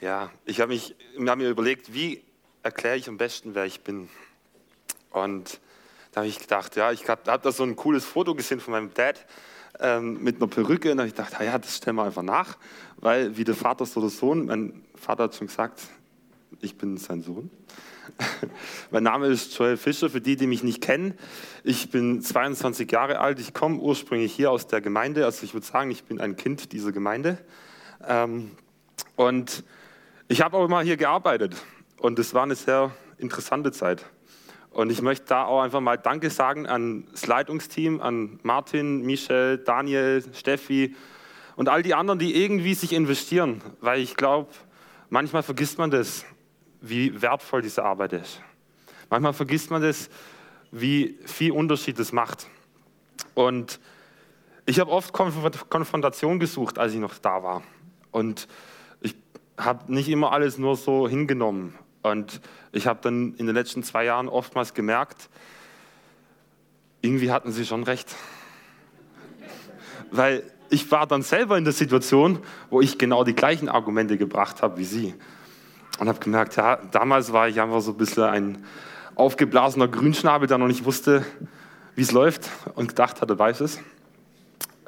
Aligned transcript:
Ja, 0.00 0.30
ich 0.46 0.62
habe 0.62 0.74
hab 0.74 1.36
mir 1.36 1.50
überlegt, 1.50 1.92
wie 1.92 2.24
erkläre 2.62 2.96
ich 2.96 3.06
am 3.06 3.18
besten, 3.18 3.54
wer 3.54 3.66
ich 3.66 3.82
bin. 3.82 4.08
Und 5.10 5.60
da 6.12 6.20
habe 6.20 6.28
ich 6.28 6.38
gedacht, 6.38 6.74
ja, 6.74 6.90
ich 6.90 7.06
habe 7.06 7.30
hab 7.30 7.42
da 7.42 7.52
so 7.52 7.64
ein 7.64 7.76
cooles 7.76 8.06
Foto 8.06 8.34
gesehen 8.34 8.60
von 8.60 8.72
meinem 8.72 8.94
Dad 8.94 9.26
ähm, 9.78 10.22
mit 10.22 10.36
einer 10.36 10.46
Perücke. 10.46 10.90
Und 10.90 10.96
da 10.96 11.02
habe 11.02 11.08
ich 11.08 11.14
gedacht, 11.14 11.34
ja, 11.38 11.58
das 11.58 11.76
stellen 11.76 11.96
wir 11.96 12.04
einfach 12.04 12.22
nach, 12.22 12.56
weil 12.96 13.36
wie 13.36 13.44
der 13.44 13.54
Vater 13.54 13.84
so 13.84 14.00
der 14.00 14.08
Sohn, 14.08 14.46
mein 14.46 14.82
Vater 14.94 15.24
hat 15.24 15.34
schon 15.34 15.48
gesagt, 15.48 15.82
ich 16.62 16.78
bin 16.78 16.96
sein 16.96 17.20
Sohn. 17.20 17.50
mein 18.90 19.02
Name 19.02 19.26
ist 19.26 19.56
Joel 19.58 19.76
Fischer, 19.76 20.08
für 20.08 20.22
die, 20.22 20.36
die 20.36 20.46
mich 20.46 20.62
nicht 20.62 20.80
kennen. 20.80 21.12
Ich 21.62 21.90
bin 21.90 22.22
22 22.22 22.90
Jahre 22.90 23.18
alt, 23.18 23.38
ich 23.38 23.52
komme 23.52 23.76
ursprünglich 23.76 24.32
hier 24.32 24.50
aus 24.50 24.66
der 24.66 24.80
Gemeinde, 24.80 25.26
also 25.26 25.44
ich 25.44 25.52
würde 25.52 25.66
sagen, 25.66 25.90
ich 25.90 26.04
bin 26.04 26.22
ein 26.22 26.36
Kind 26.36 26.72
dieser 26.72 26.90
Gemeinde. 26.90 27.36
Ähm, 28.08 28.52
und 29.16 29.62
ich 30.30 30.42
habe 30.42 30.56
auch 30.56 30.64
immer 30.64 30.80
hier 30.82 30.96
gearbeitet 30.96 31.56
und 31.98 32.16
es 32.20 32.34
war 32.34 32.44
eine 32.44 32.54
sehr 32.54 32.92
interessante 33.18 33.72
Zeit. 33.72 34.06
Und 34.70 34.90
ich 34.90 35.02
möchte 35.02 35.26
da 35.26 35.44
auch 35.44 35.60
einfach 35.60 35.80
mal 35.80 35.98
Danke 35.98 36.30
sagen 36.30 36.68
an 36.68 37.08
das 37.10 37.26
Leitungsteam, 37.26 38.00
an 38.00 38.38
Martin, 38.44 39.02
Michel, 39.02 39.58
Daniel, 39.58 40.22
Steffi 40.32 40.94
und 41.56 41.68
all 41.68 41.82
die 41.82 41.94
anderen, 41.94 42.20
die 42.20 42.40
irgendwie 42.40 42.74
sich 42.74 42.92
investieren, 42.92 43.60
weil 43.80 43.98
ich 43.98 44.14
glaube, 44.14 44.50
manchmal 45.08 45.42
vergisst 45.42 45.78
man 45.78 45.90
das, 45.90 46.24
wie 46.80 47.20
wertvoll 47.20 47.60
diese 47.60 47.82
Arbeit 47.82 48.12
ist. 48.12 48.40
Manchmal 49.10 49.32
vergisst 49.32 49.72
man 49.72 49.82
das, 49.82 50.10
wie 50.70 51.18
viel 51.24 51.50
Unterschied 51.50 51.98
das 51.98 52.12
macht. 52.12 52.46
Und 53.34 53.80
ich 54.64 54.78
habe 54.78 54.92
oft 54.92 55.12
Konfrontation 55.12 56.38
gesucht, 56.38 56.78
als 56.78 56.92
ich 56.92 57.00
noch 57.00 57.18
da 57.18 57.42
war. 57.42 57.64
Und 58.12 58.46
habe 59.64 59.92
nicht 59.92 60.08
immer 60.08 60.32
alles 60.32 60.58
nur 60.58 60.76
so 60.76 61.08
hingenommen. 61.08 61.74
Und 62.02 62.40
ich 62.72 62.86
habe 62.86 63.00
dann 63.02 63.34
in 63.34 63.46
den 63.46 63.54
letzten 63.54 63.82
zwei 63.82 64.04
Jahren 64.04 64.28
oftmals 64.28 64.74
gemerkt, 64.74 65.28
irgendwie 67.02 67.30
hatten 67.30 67.52
sie 67.52 67.64
schon 67.64 67.82
recht. 67.82 68.14
Weil 70.10 70.42
ich 70.70 70.90
war 70.90 71.06
dann 71.06 71.22
selber 71.22 71.58
in 71.58 71.64
der 71.64 71.72
Situation, 71.72 72.38
wo 72.70 72.80
ich 72.80 72.98
genau 72.98 73.24
die 73.24 73.34
gleichen 73.34 73.68
Argumente 73.68 74.16
gebracht 74.16 74.62
habe 74.62 74.78
wie 74.78 74.84
sie. 74.84 75.14
Und 75.98 76.08
habe 76.08 76.20
gemerkt, 76.20 76.56
ja, 76.56 76.76
damals 76.90 77.32
war 77.32 77.48
ich 77.48 77.60
einfach 77.60 77.80
so 77.80 77.92
ein 77.92 77.96
bisschen 77.96 78.24
ein 78.24 78.64
aufgeblasener 79.14 79.88
Grünschnabel, 79.88 80.48
der 80.48 80.58
noch 80.58 80.68
nicht 80.68 80.84
wusste, 80.84 81.26
wie 81.94 82.02
es 82.02 82.12
läuft 82.12 82.48
und 82.74 82.88
gedacht 82.88 83.20
hatte, 83.20 83.38
weiß 83.38 83.60
es. 83.60 83.80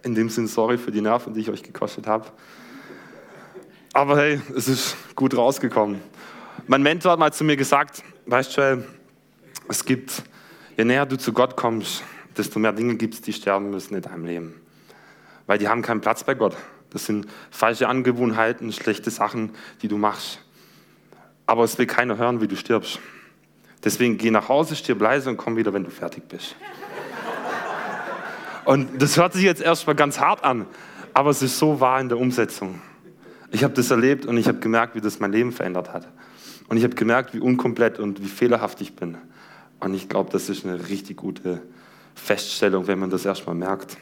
In 0.02 0.14
dem 0.14 0.30
Sinn, 0.30 0.46
sorry 0.46 0.78
für 0.78 0.90
die 0.90 1.00
Nerven, 1.00 1.34
die 1.34 1.40
ich 1.40 1.50
euch 1.50 1.62
gekostet 1.62 2.06
habe. 2.06 2.26
Aber 3.94 4.16
hey, 4.16 4.40
es 4.56 4.68
ist 4.68 4.96
gut 5.14 5.36
rausgekommen. 5.36 6.00
Mein 6.66 6.82
Mentor 6.82 7.12
hat 7.12 7.18
mal 7.18 7.32
zu 7.32 7.44
mir 7.44 7.56
gesagt, 7.56 8.02
weißt 8.24 8.56
du, 8.56 8.84
es 9.68 9.84
gibt, 9.84 10.22
je 10.78 10.84
näher 10.84 11.04
du 11.04 11.18
zu 11.18 11.34
Gott 11.34 11.56
kommst, 11.56 12.02
desto 12.34 12.58
mehr 12.58 12.72
Dinge 12.72 12.94
gibt 12.94 13.14
es, 13.14 13.20
die 13.20 13.34
sterben 13.34 13.70
müssen 13.70 13.94
in 13.94 14.00
deinem 14.00 14.24
Leben. 14.24 14.54
Weil 15.46 15.58
die 15.58 15.68
haben 15.68 15.82
keinen 15.82 16.00
Platz 16.00 16.24
bei 16.24 16.34
Gott. 16.34 16.56
Das 16.88 17.04
sind 17.04 17.26
falsche 17.50 17.86
Angewohnheiten, 17.86 18.72
schlechte 18.72 19.10
Sachen, 19.10 19.50
die 19.82 19.88
du 19.88 19.98
machst. 19.98 20.40
Aber 21.44 21.64
es 21.64 21.76
will 21.76 21.86
keiner 21.86 22.16
hören, 22.16 22.40
wie 22.40 22.48
du 22.48 22.56
stirbst. 22.56 22.98
Deswegen 23.84 24.16
geh 24.16 24.30
nach 24.30 24.48
Hause, 24.48 24.74
stirb 24.74 25.02
leise 25.02 25.28
und 25.28 25.36
komm 25.36 25.56
wieder, 25.56 25.74
wenn 25.74 25.84
du 25.84 25.90
fertig 25.90 26.26
bist. 26.28 26.56
Und 28.64 29.02
das 29.02 29.18
hört 29.18 29.34
sich 29.34 29.42
jetzt 29.42 29.60
erstmal 29.60 29.96
ganz 29.96 30.18
hart 30.18 30.44
an, 30.44 30.66
aber 31.12 31.28
es 31.28 31.42
ist 31.42 31.58
so 31.58 31.80
wahr 31.80 32.00
in 32.00 32.08
der 32.08 32.18
Umsetzung. 32.18 32.80
Ich 33.52 33.62
habe 33.62 33.74
das 33.74 33.90
erlebt 33.90 34.24
und 34.24 34.38
ich 34.38 34.48
habe 34.48 34.58
gemerkt, 34.58 34.94
wie 34.96 35.00
das 35.00 35.20
mein 35.20 35.30
Leben 35.30 35.52
verändert 35.52 35.92
hat. 35.92 36.08
Und 36.68 36.78
ich 36.78 36.84
habe 36.84 36.94
gemerkt, 36.94 37.34
wie 37.34 37.38
unkomplett 37.38 37.98
und 37.98 38.22
wie 38.22 38.28
fehlerhaft 38.28 38.80
ich 38.80 38.96
bin. 38.96 39.18
Und 39.78 39.92
ich 39.92 40.08
glaube, 40.08 40.30
das 40.32 40.48
ist 40.48 40.64
eine 40.64 40.88
richtig 40.88 41.18
gute 41.18 41.60
Feststellung, 42.14 42.86
wenn 42.86 42.98
man 42.98 43.10
das 43.10 43.26
erstmal 43.26 43.54
merkt. 43.54 43.98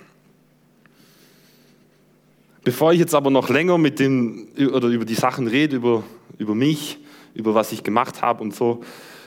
Bevor 2.63 2.93
ich 2.93 3.01
jetzt 3.01 3.15
aber 3.15 3.31
noch 3.31 3.49
länger 3.49 3.77
mit 3.77 3.99
dem, 3.99 4.49
oder 4.73 4.87
über 4.89 5.05
die 5.05 5.15
Sachen 5.15 5.49
rede, 5.49 5.77
über, 5.77 6.05
über 6.39 6.55
mich, 6.55 6.99
über 7.35 7.55
was 7.55 7.73
ich 7.73 7.83
gemacht 7.83 8.23
habe 8.23 8.43
und 8.43 8.55
so, 8.55 8.83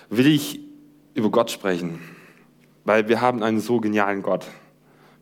will 0.10 0.28
ich 0.28 0.62
über 1.16 1.32
Gott 1.32 1.52
sprechen. 1.52 2.00
Weil 2.86 3.10
wir 3.10 3.20
haben 3.20 3.44
einen 3.44 3.60
so 3.60 3.82
genialen 3.82 4.22
Gott. 4.22 4.46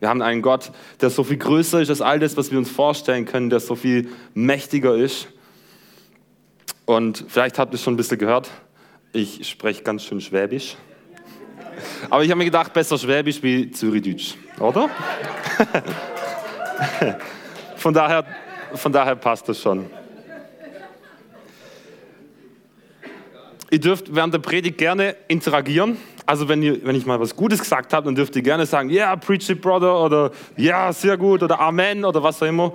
Wir 0.01 0.09
haben 0.09 0.23
einen 0.23 0.41
Gott, 0.41 0.71
der 0.99 1.11
so 1.11 1.23
viel 1.23 1.37
größer 1.37 1.79
ist 1.79 1.89
als 1.89 2.01
all 2.01 2.17
das, 2.17 2.35
was 2.35 2.49
wir 2.49 2.57
uns 2.57 2.71
vorstellen 2.71 3.25
können, 3.25 3.51
der 3.51 3.59
so 3.59 3.75
viel 3.75 4.09
mächtiger 4.33 4.95
ist. 4.95 5.27
Und 6.85 7.23
vielleicht 7.27 7.59
habt 7.59 7.71
ihr 7.71 7.75
es 7.75 7.83
schon 7.83 7.93
ein 7.93 7.97
bisschen 7.97 8.17
gehört, 8.17 8.49
ich 9.13 9.47
spreche 9.47 9.83
ganz 9.83 10.03
schön 10.03 10.19
Schwäbisch. 10.19 10.75
Aber 12.09 12.23
ich 12.23 12.31
habe 12.31 12.39
mir 12.39 12.45
gedacht, 12.45 12.73
besser 12.73 12.97
Schwäbisch 12.97 13.43
wie 13.43 13.69
Zürichdeutsch, 13.69 14.33
oder? 14.59 14.89
von, 17.75 17.93
daher, 17.93 18.25
von 18.73 18.91
daher 18.91 19.15
passt 19.15 19.47
das 19.49 19.61
schon. 19.61 19.85
Ihr 23.69 23.79
dürft 23.79 24.15
während 24.15 24.33
der 24.33 24.39
Predigt 24.39 24.79
gerne 24.79 25.15
interagieren. 25.27 25.97
Also 26.31 26.47
wenn, 26.47 26.63
ihr, 26.63 26.85
wenn 26.85 26.95
ich 26.95 27.05
mal 27.05 27.19
was 27.19 27.35
Gutes 27.35 27.59
gesagt 27.59 27.91
habe, 27.91 28.05
dann 28.05 28.15
dürft 28.15 28.33
ihr 28.37 28.41
gerne 28.41 28.65
sagen, 28.65 28.89
ja, 28.89 29.07
yeah, 29.07 29.15
preach 29.17 29.49
it, 29.49 29.59
brother, 29.59 30.01
oder 30.01 30.31
ja, 30.55 30.83
yeah, 30.85 30.93
sehr 30.93 31.17
gut, 31.17 31.43
oder 31.43 31.59
Amen, 31.59 32.05
oder 32.05 32.23
was 32.23 32.41
auch 32.41 32.47
immer. 32.47 32.71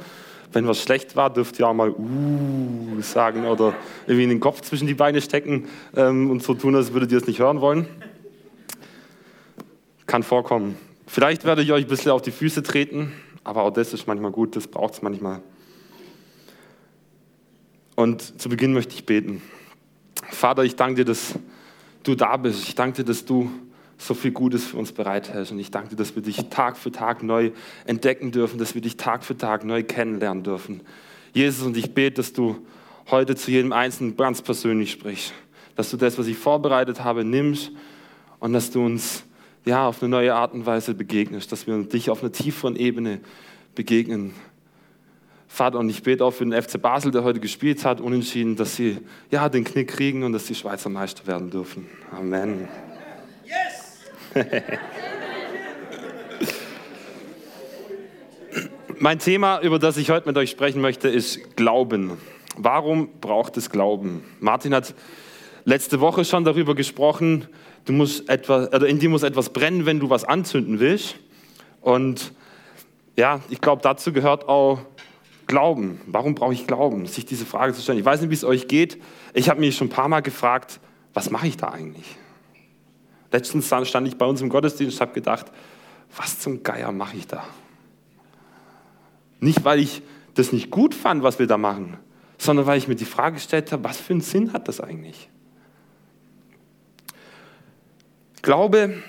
Wenn 0.53 0.69
was 0.69 0.83
schlecht 0.83 1.17
war, 1.17 1.33
dürft 1.33 1.59
ihr 1.59 1.67
auch 1.67 1.73
mal 1.73 1.89
uh 1.89 3.01
sagen 3.01 3.47
oder 3.47 3.73
irgendwie 4.07 4.27
den 4.27 4.41
Kopf 4.41 4.61
zwischen 4.61 4.87
die 4.87 4.93
Beine 4.93 5.23
stecken 5.23 5.69
ähm, 5.97 6.31
und 6.31 6.43
so 6.43 6.53
tun, 6.53 6.77
als 6.77 6.93
würdet 6.93 7.11
ihr 7.13 7.17
es 7.17 7.27
nicht 7.27 7.39
hören 7.39 7.63
wollen. 7.63 7.89
Kann 10.07 10.23
vorkommen. 10.23 10.77
Vielleicht 11.07 11.47
werde 11.47 11.63
ich 11.63 11.73
euch 11.73 11.87
ein 11.87 11.89
bisschen 11.89 12.13
auf 12.13 12.21
die 12.21 12.33
Füße 12.33 12.63
treten, 12.63 13.11
aber 13.43 13.63
auch 13.63 13.71
das 13.71 13.95
ist 13.95 14.07
manchmal 14.07 14.33
gut, 14.33 14.55
das 14.55 14.67
braucht 14.67 14.93
es 14.93 15.01
manchmal. 15.01 15.41
Und 17.95 18.39
zu 18.39 18.51
Beginn 18.51 18.75
möchte 18.75 18.93
ich 18.93 19.07
beten. 19.07 19.41
Vater, 20.31 20.63
ich 20.63 20.77
danke 20.77 20.97
dir, 20.97 21.05
dass 21.07 21.37
du 22.07 22.15
da 22.15 22.37
bist. 22.37 22.67
Ich 22.69 22.75
danke 22.75 22.99
dir, 22.99 23.05
dass 23.05 23.25
du 23.25 23.51
so 23.99 24.15
viel 24.15 24.31
Gutes 24.31 24.65
für 24.65 24.77
uns 24.77 24.93
bereithältst. 24.93 25.53
Und 25.53 25.59
ich 25.59 25.71
danke 25.71 25.91
dir, 25.91 25.97
dass 25.97 26.15
wir 26.15 26.23
dich 26.23 26.49
Tag 26.51 26.77
für 26.77 26.93
Tag 26.93 27.23
neu 27.23 27.51
entdecken 27.87 28.31
dürfen, 28.31 28.59
dass 28.59 28.75
wir 28.75 28.83
dich 28.83 28.97
Tag 28.97 29.25
für 29.25 29.37
Tag 29.37 29.65
neu 29.65 29.83
kennenlernen 29.83 30.43
dürfen. 30.43 30.83
Jesus, 31.33 31.67
und 31.67 31.77
ich 31.77 31.93
bete, 31.93 32.17
dass 32.17 32.33
du 32.33 32.57
heute 33.11 33.37
zu 33.37 33.51
jedem 33.51 33.73
Einzelnen 33.73 34.17
ganz 34.17 34.43
persönlich 34.43 34.93
sprichst. 34.93 35.33
Dass 35.75 35.91
du 35.91 35.97
das, 35.97 36.19
was 36.19 36.27
ich 36.27 36.37
vorbereitet 36.37 37.05
habe, 37.05 37.25
nimmst 37.25 37.73
und 38.39 38.53
dass 38.53 38.71
du 38.71 38.85
uns 38.85 39.25
ja, 39.65 39.89
auf 39.89 40.03
eine 40.03 40.11
neue 40.11 40.35
Art 40.35 40.55
und 40.55 40.65
Weise 40.65 40.95
begegnest, 40.95 41.51
dass 41.51 41.67
wir 41.67 41.77
dich 41.83 42.09
auf 42.11 42.23
einer 42.23 42.33
tieferen 42.33 42.77
Ebene 42.77 43.21
begegnen 43.75 44.33
Vater, 45.57 45.79
und 45.79 45.89
ich 45.89 46.03
bete 46.03 46.23
auch 46.23 46.33
für 46.33 46.45
den 46.45 46.53
FC 46.53 46.79
Basel, 46.79 47.11
der 47.13 47.25
heute 47.25 47.41
gespielt 47.41 47.83
hat, 47.83 48.03
unentschieden, 48.03 48.57
dass 48.57 48.77
sie 48.77 48.99
ja, 49.31 49.49
den 49.49 49.65
Knick 49.65 49.89
kriegen 49.89 50.23
und 50.23 50.35
dass 50.35 50.47
sie 50.47 50.55
Schweizer 50.55 50.91
Meister 50.91 51.27
werden 51.27 51.49
dürfen. 51.49 51.87
Amen. 52.13 52.69
Yes! 53.47 54.05
mein 58.99 59.19
Thema, 59.19 59.63
über 59.63 59.79
das 59.79 59.97
ich 59.97 60.11
heute 60.11 60.29
mit 60.29 60.37
euch 60.37 60.51
sprechen 60.51 60.83
möchte, 60.83 61.09
ist 61.09 61.57
Glauben. 61.57 62.19
Warum 62.59 63.09
braucht 63.23 63.57
es 63.57 63.71
Glauben? 63.71 64.25
Martin 64.41 64.75
hat 64.75 64.95
letzte 65.65 66.01
Woche 66.01 66.27
schon 66.27 66.45
darüber 66.45 66.75
gesprochen, 66.75 67.47
du 67.87 67.95
musst 67.95 68.29
etwas, 68.29 68.75
oder 68.75 68.87
in 68.87 68.99
dir 68.99 69.09
muss 69.09 69.23
etwas 69.23 69.49
brennen, 69.49 69.87
wenn 69.87 70.01
du 70.01 70.11
was 70.11 70.25
anzünden 70.25 70.81
willst. 70.81 71.17
Und 71.81 72.35
ja, 73.17 73.41
ich 73.49 73.63
glaube, 73.63 73.81
dazu 73.81 74.13
gehört 74.13 74.51
auch 74.51 74.81
Glauben. 75.47 76.01
Warum 76.07 76.35
brauche 76.35 76.53
ich 76.53 76.67
Glauben? 76.67 77.07
Sich 77.07 77.25
diese 77.25 77.47
Frage 77.47 77.73
zu 77.73 77.81
stellen. 77.81 77.99
Ich 77.99 78.05
weiß 78.05 78.21
nicht, 78.21 78.31
wie 78.31 78.35
es 78.35 78.45
euch 78.45 78.69
geht. 78.69 79.01
Ich 79.33 79.49
habe 79.49 79.61
mich 79.61 79.77
schon 79.77 79.87
ein 79.87 79.91
paar 79.91 80.09
Mal 80.09 80.21
gefragt, 80.21 80.81
was 81.15 81.31
mache 81.31 81.47
ich 81.47 81.57
da 81.57 81.69
eigentlich? 81.69 82.17
Letztens 83.33 83.67
stand 83.67 84.09
ich 84.09 84.17
bei 84.17 84.27
uns 84.27 84.41
im 84.41 84.49
Gottesdienst 84.49 84.97
und 84.97 85.01
habe 85.01 85.13
gedacht, 85.13 85.47
was 86.17 86.39
zum 86.39 86.63
Geier 86.63 86.93
mache 86.93 87.17
ich 87.17 87.27
da? 87.27 87.45
Nicht, 89.41 89.65
weil 89.65 89.81
ich 89.81 90.03
das 90.35 90.53
nicht 90.53 90.71
gut 90.71 90.95
fand, 90.95 91.23
was 91.23 91.39
wir 91.39 91.47
da 91.47 91.59
machen, 91.59 91.99
sondern 92.39 92.67
weil 92.67 92.79
ich 92.79 92.89
mir 92.89 92.95
die 92.95 93.05
Frage 93.05 93.35
gestellt 93.35 93.73
habe, 93.73 93.85
was 93.85 93.99
für 93.99 94.13
einen 94.13 94.21
Sinn 94.21 94.53
hat 94.53 94.69
das 94.69 94.81
eigentlich? 94.81 95.29
Glaube 98.43 99.03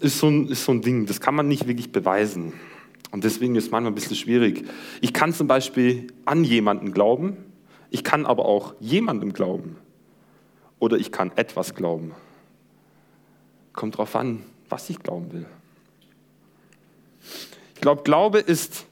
ist 0.00 0.18
so 0.18 0.28
ein, 0.28 0.48
ist 0.48 0.64
so 0.64 0.72
ein 0.72 0.82
Ding, 0.82 1.06
das 1.06 1.20
kann 1.20 1.34
man 1.34 1.48
nicht 1.48 1.66
wirklich 1.66 1.92
beweisen. 1.92 2.52
Und 3.16 3.24
deswegen 3.24 3.56
ist 3.56 3.64
es 3.64 3.70
manchmal 3.70 3.92
ein 3.92 3.94
bisschen 3.94 4.14
schwierig. 4.14 4.68
Ich 5.00 5.14
kann 5.14 5.32
zum 5.32 5.46
Beispiel 5.46 6.08
an 6.26 6.44
jemanden 6.44 6.92
glauben, 6.92 7.38
ich 7.88 8.04
kann 8.04 8.26
aber 8.26 8.44
auch 8.44 8.74
jemandem 8.78 9.32
glauben. 9.32 9.78
Oder 10.80 10.98
ich 10.98 11.12
kann 11.12 11.32
etwas 11.34 11.74
glauben. 11.74 12.12
Kommt 13.72 13.94
darauf 13.94 14.14
an, 14.16 14.42
was 14.68 14.90
ich 14.90 14.98
glauben 14.98 15.32
will. 15.32 15.46
Ich 17.74 17.80
glaube, 17.80 18.02
Glaube 18.02 18.38
ist 18.38 18.84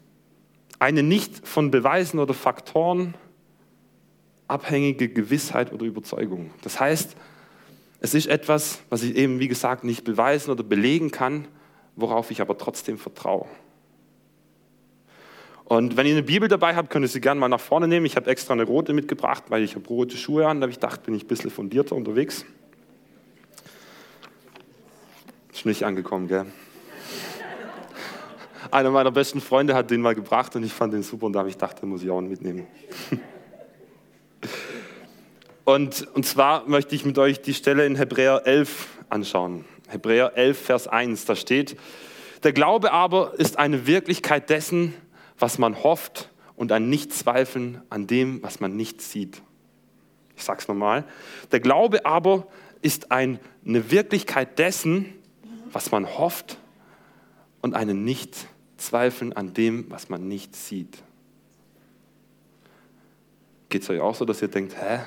eine 0.78 1.02
nicht 1.02 1.46
von 1.46 1.70
Beweisen 1.70 2.18
oder 2.18 2.32
Faktoren 2.32 3.12
unabhängige 4.48 5.10
Gewissheit 5.10 5.70
oder 5.70 5.84
Überzeugung. 5.84 6.50
Das 6.62 6.80
heißt, 6.80 7.14
es 8.00 8.14
ist 8.14 8.28
etwas, 8.28 8.78
was 8.88 9.02
ich 9.02 9.16
eben, 9.16 9.38
wie 9.38 9.48
gesagt, 9.48 9.84
nicht 9.84 10.02
beweisen 10.02 10.50
oder 10.50 10.64
belegen 10.64 11.10
kann, 11.10 11.46
worauf 11.94 12.30
ich 12.30 12.40
aber 12.40 12.56
trotzdem 12.56 12.96
vertraue. 12.96 13.44
Und 15.66 15.96
wenn 15.96 16.06
ihr 16.06 16.12
eine 16.12 16.22
Bibel 16.22 16.48
dabei 16.48 16.76
habt, 16.76 16.90
könnt 16.90 17.04
ihr 17.04 17.08
sie 17.08 17.20
gerne 17.20 17.40
mal 17.40 17.48
nach 17.48 17.60
vorne 17.60 17.88
nehmen. 17.88 18.04
Ich 18.04 18.16
habe 18.16 18.30
extra 18.30 18.52
eine 18.52 18.64
rote 18.64 18.92
mitgebracht, 18.92 19.44
weil 19.48 19.62
ich 19.62 19.74
habe 19.74 19.86
rote 19.88 20.16
Schuhe 20.16 20.46
an. 20.46 20.60
Da 20.60 20.64
habe 20.64 20.70
ich 20.70 20.78
gedacht, 20.78 21.04
bin 21.04 21.14
ich 21.14 21.24
ein 21.24 21.28
bisschen 21.28 21.50
fundierter 21.50 21.96
unterwegs. 21.96 22.44
Ist 25.52 25.64
nicht 25.64 25.84
angekommen, 25.84 26.28
gell? 26.28 26.46
Einer 28.70 28.90
meiner 28.90 29.10
besten 29.10 29.40
Freunde 29.40 29.74
hat 29.74 29.90
den 29.90 30.00
mal 30.00 30.14
gebracht 30.14 30.54
und 30.56 30.64
ich 30.64 30.72
fand 30.72 30.92
den 30.92 31.02
super 31.02 31.26
und 31.26 31.32
da 31.32 31.40
habe 31.40 31.48
ich 31.48 31.54
gedacht, 31.54 31.80
den 31.80 31.88
muss 31.88 32.02
ich 32.02 32.10
auch 32.10 32.20
mitnehmen. 32.20 32.66
Und, 35.64 36.06
und 36.14 36.26
zwar 36.26 36.68
möchte 36.68 36.94
ich 36.94 37.06
mit 37.06 37.16
euch 37.18 37.40
die 37.40 37.54
Stelle 37.54 37.86
in 37.86 37.96
Hebräer 37.96 38.42
11 38.44 38.88
anschauen. 39.08 39.64
Hebräer 39.88 40.36
11, 40.36 40.58
Vers 40.58 40.88
1, 40.88 41.24
da 41.24 41.34
steht, 41.34 41.76
der 42.42 42.52
Glaube 42.52 42.92
aber 42.92 43.32
ist 43.38 43.58
eine 43.58 43.86
Wirklichkeit 43.86 44.50
dessen, 44.50 44.92
was 45.38 45.58
man 45.58 45.82
hofft 45.82 46.30
und 46.56 46.72
ein 46.72 46.88
Nichtzweifeln 46.88 47.82
an 47.90 48.06
dem, 48.06 48.42
was 48.42 48.60
man 48.60 48.76
nicht 48.76 49.00
sieht. 49.00 49.42
Ich 50.36 50.44
sage 50.44 50.60
es 50.60 50.68
nochmal. 50.68 51.04
Der 51.52 51.60
Glaube 51.60 52.06
aber 52.06 52.46
ist 52.82 53.10
eine 53.10 53.38
Wirklichkeit 53.62 54.58
dessen, 54.58 55.14
was 55.72 55.90
man 55.90 56.06
hofft 56.06 56.58
und 57.60 57.74
ein 57.74 58.04
Nichtzweifeln 58.04 59.32
an 59.32 59.54
dem, 59.54 59.90
was 59.90 60.08
man 60.08 60.28
nicht 60.28 60.54
sieht. 60.54 61.02
Geht 63.68 63.82
es 63.82 63.90
euch 63.90 64.00
auch 64.00 64.14
so, 64.14 64.24
dass 64.24 64.42
ihr 64.42 64.48
denkt, 64.48 64.76
hä, 64.80 65.00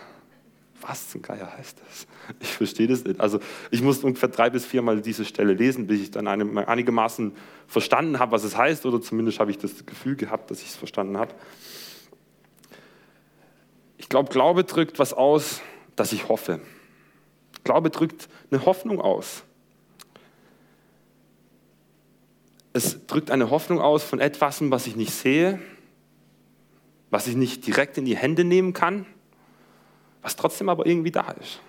was 0.82 1.10
zum 1.10 1.22
Geier 1.22 1.52
heißt 1.58 1.80
das? 1.80 2.08
Ich 2.40 2.50
verstehe 2.50 2.88
das 2.88 3.04
nicht. 3.04 3.20
Also 3.20 3.40
ich 3.72 3.82
musste 3.82 4.06
ungefähr 4.06 4.30
drei 4.30 4.50
bis 4.50 4.66
viermal 4.66 5.02
diese 5.02 5.26
Stelle 5.26 5.54
lesen, 5.54 5.88
bis 5.88 6.02
ich 6.02 6.12
dann 6.12 6.28
einigermaßen 6.28 7.34
verstanden 7.68 8.20
habe, 8.20 8.32
was 8.32 8.44
es 8.44 8.56
heißt, 8.56 8.86
oder 8.86 9.02
zumindest 9.02 9.40
habe 9.40 9.52
ich 9.52 9.58
das 9.58 9.86
Gefühl 9.86 10.16
gehabt, 10.16 10.52
dass 10.52 10.62
ich 10.62 10.68
es 10.68 10.76
verstanden 10.76 11.18
habe. 11.18 11.34
Ich 13.98 14.10
glaube, 14.10 14.30
Glaube 14.30 14.64
drückt 14.64 15.00
was 15.00 15.14
aus, 15.14 15.62
das 15.96 16.14
ich 16.14 16.30
hoffe. 16.30 16.62
Glaube 17.64 17.90
drückt 17.90 18.30
eine 18.52 18.66
Hoffnung 18.66 19.02
aus. 19.02 19.44
Es 22.74 23.06
drückt 23.08 23.32
eine 23.32 23.50
Hoffnung 23.50 23.82
aus 23.82 24.04
von 24.04 24.20
etwas, 24.20 24.60
was 24.62 24.86
ich 24.86 24.96
nicht 24.96 25.12
sehe, 25.12 25.60
was 27.10 27.28
ich 27.28 27.36
nicht 27.36 27.66
direkt 27.66 27.98
in 27.98 28.06
die 28.06 28.16
Hände 28.16 28.44
nehmen 28.44 28.74
kann 28.74 29.08
was 30.28 30.36
trotzdem 30.36 30.68
aber 30.68 30.86
irgendwie 30.86 31.10
da 31.10 31.32
ist. 31.40 31.62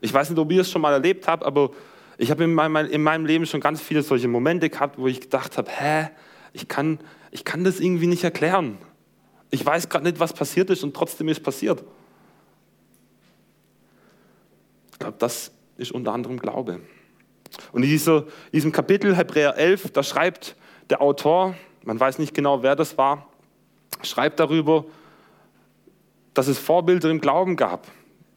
Ich 0.00 0.14
weiß 0.14 0.30
nicht, 0.30 0.38
ob 0.38 0.50
ihr 0.50 0.62
es 0.62 0.70
schon 0.70 0.80
mal 0.80 0.94
erlebt 0.94 1.28
habt, 1.28 1.44
aber 1.44 1.72
ich 2.16 2.30
habe 2.30 2.44
in 2.44 2.54
meinem, 2.54 2.86
in 2.86 3.02
meinem 3.02 3.26
Leben 3.26 3.44
schon 3.44 3.60
ganz 3.60 3.82
viele 3.82 4.02
solche 4.02 4.28
Momente 4.28 4.70
gehabt, 4.70 4.98
wo 4.98 5.06
ich 5.06 5.20
gedacht 5.20 5.58
habe, 5.58 5.70
hä, 5.70 6.08
ich 6.54 6.68
kann, 6.68 6.98
ich 7.32 7.44
kann 7.44 7.64
das 7.64 7.80
irgendwie 7.80 8.06
nicht 8.06 8.24
erklären. 8.24 8.78
Ich 9.50 9.64
weiß 9.64 9.90
gerade 9.90 10.06
nicht, 10.06 10.20
was 10.20 10.32
passiert 10.32 10.70
ist 10.70 10.82
und 10.82 10.96
trotzdem 10.96 11.28
ist 11.28 11.42
passiert. 11.42 11.84
Ich 14.92 14.98
glaube, 14.98 15.18
das 15.18 15.52
ist 15.76 15.92
unter 15.92 16.14
anderem 16.14 16.38
Glaube. 16.38 16.80
Und 17.72 17.82
in 17.82 17.90
dieser, 17.90 18.24
diesem 18.54 18.72
Kapitel 18.72 19.14
Hebräer 19.14 19.58
11, 19.58 19.90
da 19.90 20.02
schreibt 20.02 20.56
der 20.88 21.02
Autor, 21.02 21.54
man 21.84 22.00
weiß 22.00 22.18
nicht 22.18 22.32
genau, 22.32 22.62
wer 22.62 22.74
das 22.74 22.96
war, 22.96 23.28
schreibt 24.02 24.40
darüber, 24.40 24.86
dass 26.34 26.48
es 26.48 26.58
Vorbilder 26.58 27.10
im 27.10 27.20
Glauben 27.20 27.56
gab, 27.56 27.88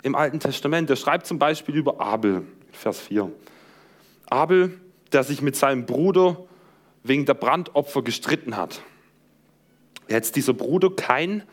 im 0.02 0.16
Alten 0.16 0.40
Testament. 0.40 0.90
Er 0.90 0.96
schreibt 0.96 1.28
zum 1.28 1.40
Beispiel 1.40 1.76
über 1.76 2.00
Abel, 2.02 2.46
Vers 2.72 3.00
4. 3.02 3.32
Abel, 4.30 4.80
der 5.12 5.24
sich 5.24 5.42
mit 5.42 5.56
seinem 5.56 5.86
Bruder 5.86 6.44
wegen 7.04 7.26
der 7.26 7.36
Brandopfer 7.36 8.02
gestritten 8.02 8.58
hat. 8.58 8.82
Jetzt 10.08 10.36
dieser 10.36 10.54
Bruder 10.54 10.90
Kain, 10.90 11.44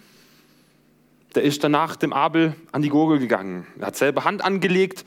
der 1.34 1.42
ist 1.42 1.62
danach 1.62 1.96
dem 1.96 2.12
Abel 2.12 2.54
an 2.72 2.82
die 2.82 2.88
Gurgel 2.88 3.19
gegangen. 3.19 3.66
Er 3.78 3.88
hat 3.88 3.96
selber 3.96 4.25
Hand 4.25 4.44
angelegt 4.44 5.04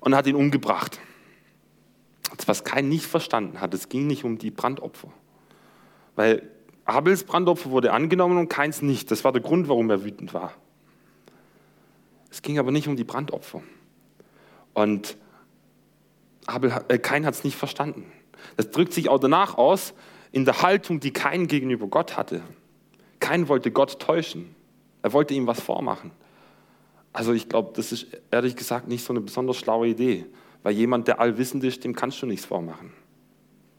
und 0.00 0.14
hat 0.14 0.26
ihn 0.26 0.36
umgebracht. 0.36 1.00
Was 2.44 2.62
Kain 2.62 2.88
nicht 2.88 3.06
verstanden 3.06 3.60
hat, 3.60 3.74
es 3.74 3.88
ging 3.88 4.06
nicht 4.06 4.22
um 4.22 4.38
die 4.38 4.52
Brandopfer. 4.52 5.08
Weil 6.14 6.48
Abels 6.84 7.24
Brandopfer 7.24 7.70
wurde 7.70 7.92
angenommen 7.92 8.38
und 8.38 8.48
Kains 8.48 8.82
nicht. 8.82 9.10
Das 9.10 9.24
war 9.24 9.32
der 9.32 9.42
Grund, 9.42 9.68
warum 9.68 9.90
er 9.90 10.04
wütend 10.04 10.32
war. 10.32 10.52
Es 12.36 12.42
ging 12.42 12.58
aber 12.58 12.70
nicht 12.70 12.86
um 12.86 12.96
die 12.96 13.04
Brandopfer. 13.04 13.62
Und 14.74 15.16
Abel, 16.44 16.70
äh, 16.88 16.98
Kain 16.98 17.24
hat 17.24 17.32
es 17.32 17.44
nicht 17.44 17.56
verstanden. 17.56 18.12
Das 18.58 18.70
drückt 18.70 18.92
sich 18.92 19.08
auch 19.08 19.18
danach 19.18 19.56
aus 19.56 19.94
in 20.32 20.44
der 20.44 20.60
Haltung, 20.60 21.00
die 21.00 21.14
Kain 21.14 21.46
gegenüber 21.46 21.86
Gott 21.86 22.18
hatte. 22.18 22.42
Kain 23.20 23.48
wollte 23.48 23.70
Gott 23.70 24.00
täuschen. 24.00 24.54
Er 25.00 25.14
wollte 25.14 25.32
ihm 25.32 25.46
was 25.46 25.62
vormachen. 25.62 26.10
Also 27.14 27.32
ich 27.32 27.48
glaube, 27.48 27.72
das 27.74 27.90
ist 27.90 28.08
ehrlich 28.30 28.54
gesagt 28.54 28.86
nicht 28.86 29.02
so 29.02 29.14
eine 29.14 29.22
besonders 29.22 29.56
schlaue 29.56 29.88
Idee, 29.88 30.26
weil 30.62 30.74
jemand, 30.74 31.08
der 31.08 31.20
allwissend 31.20 31.64
ist, 31.64 31.84
dem 31.84 31.96
kannst 31.96 32.20
du 32.20 32.26
nichts 32.26 32.44
vormachen. 32.44 32.92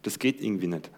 Das 0.02 0.18
geht 0.18 0.42
irgendwie 0.42 0.66
nicht. 0.66 0.90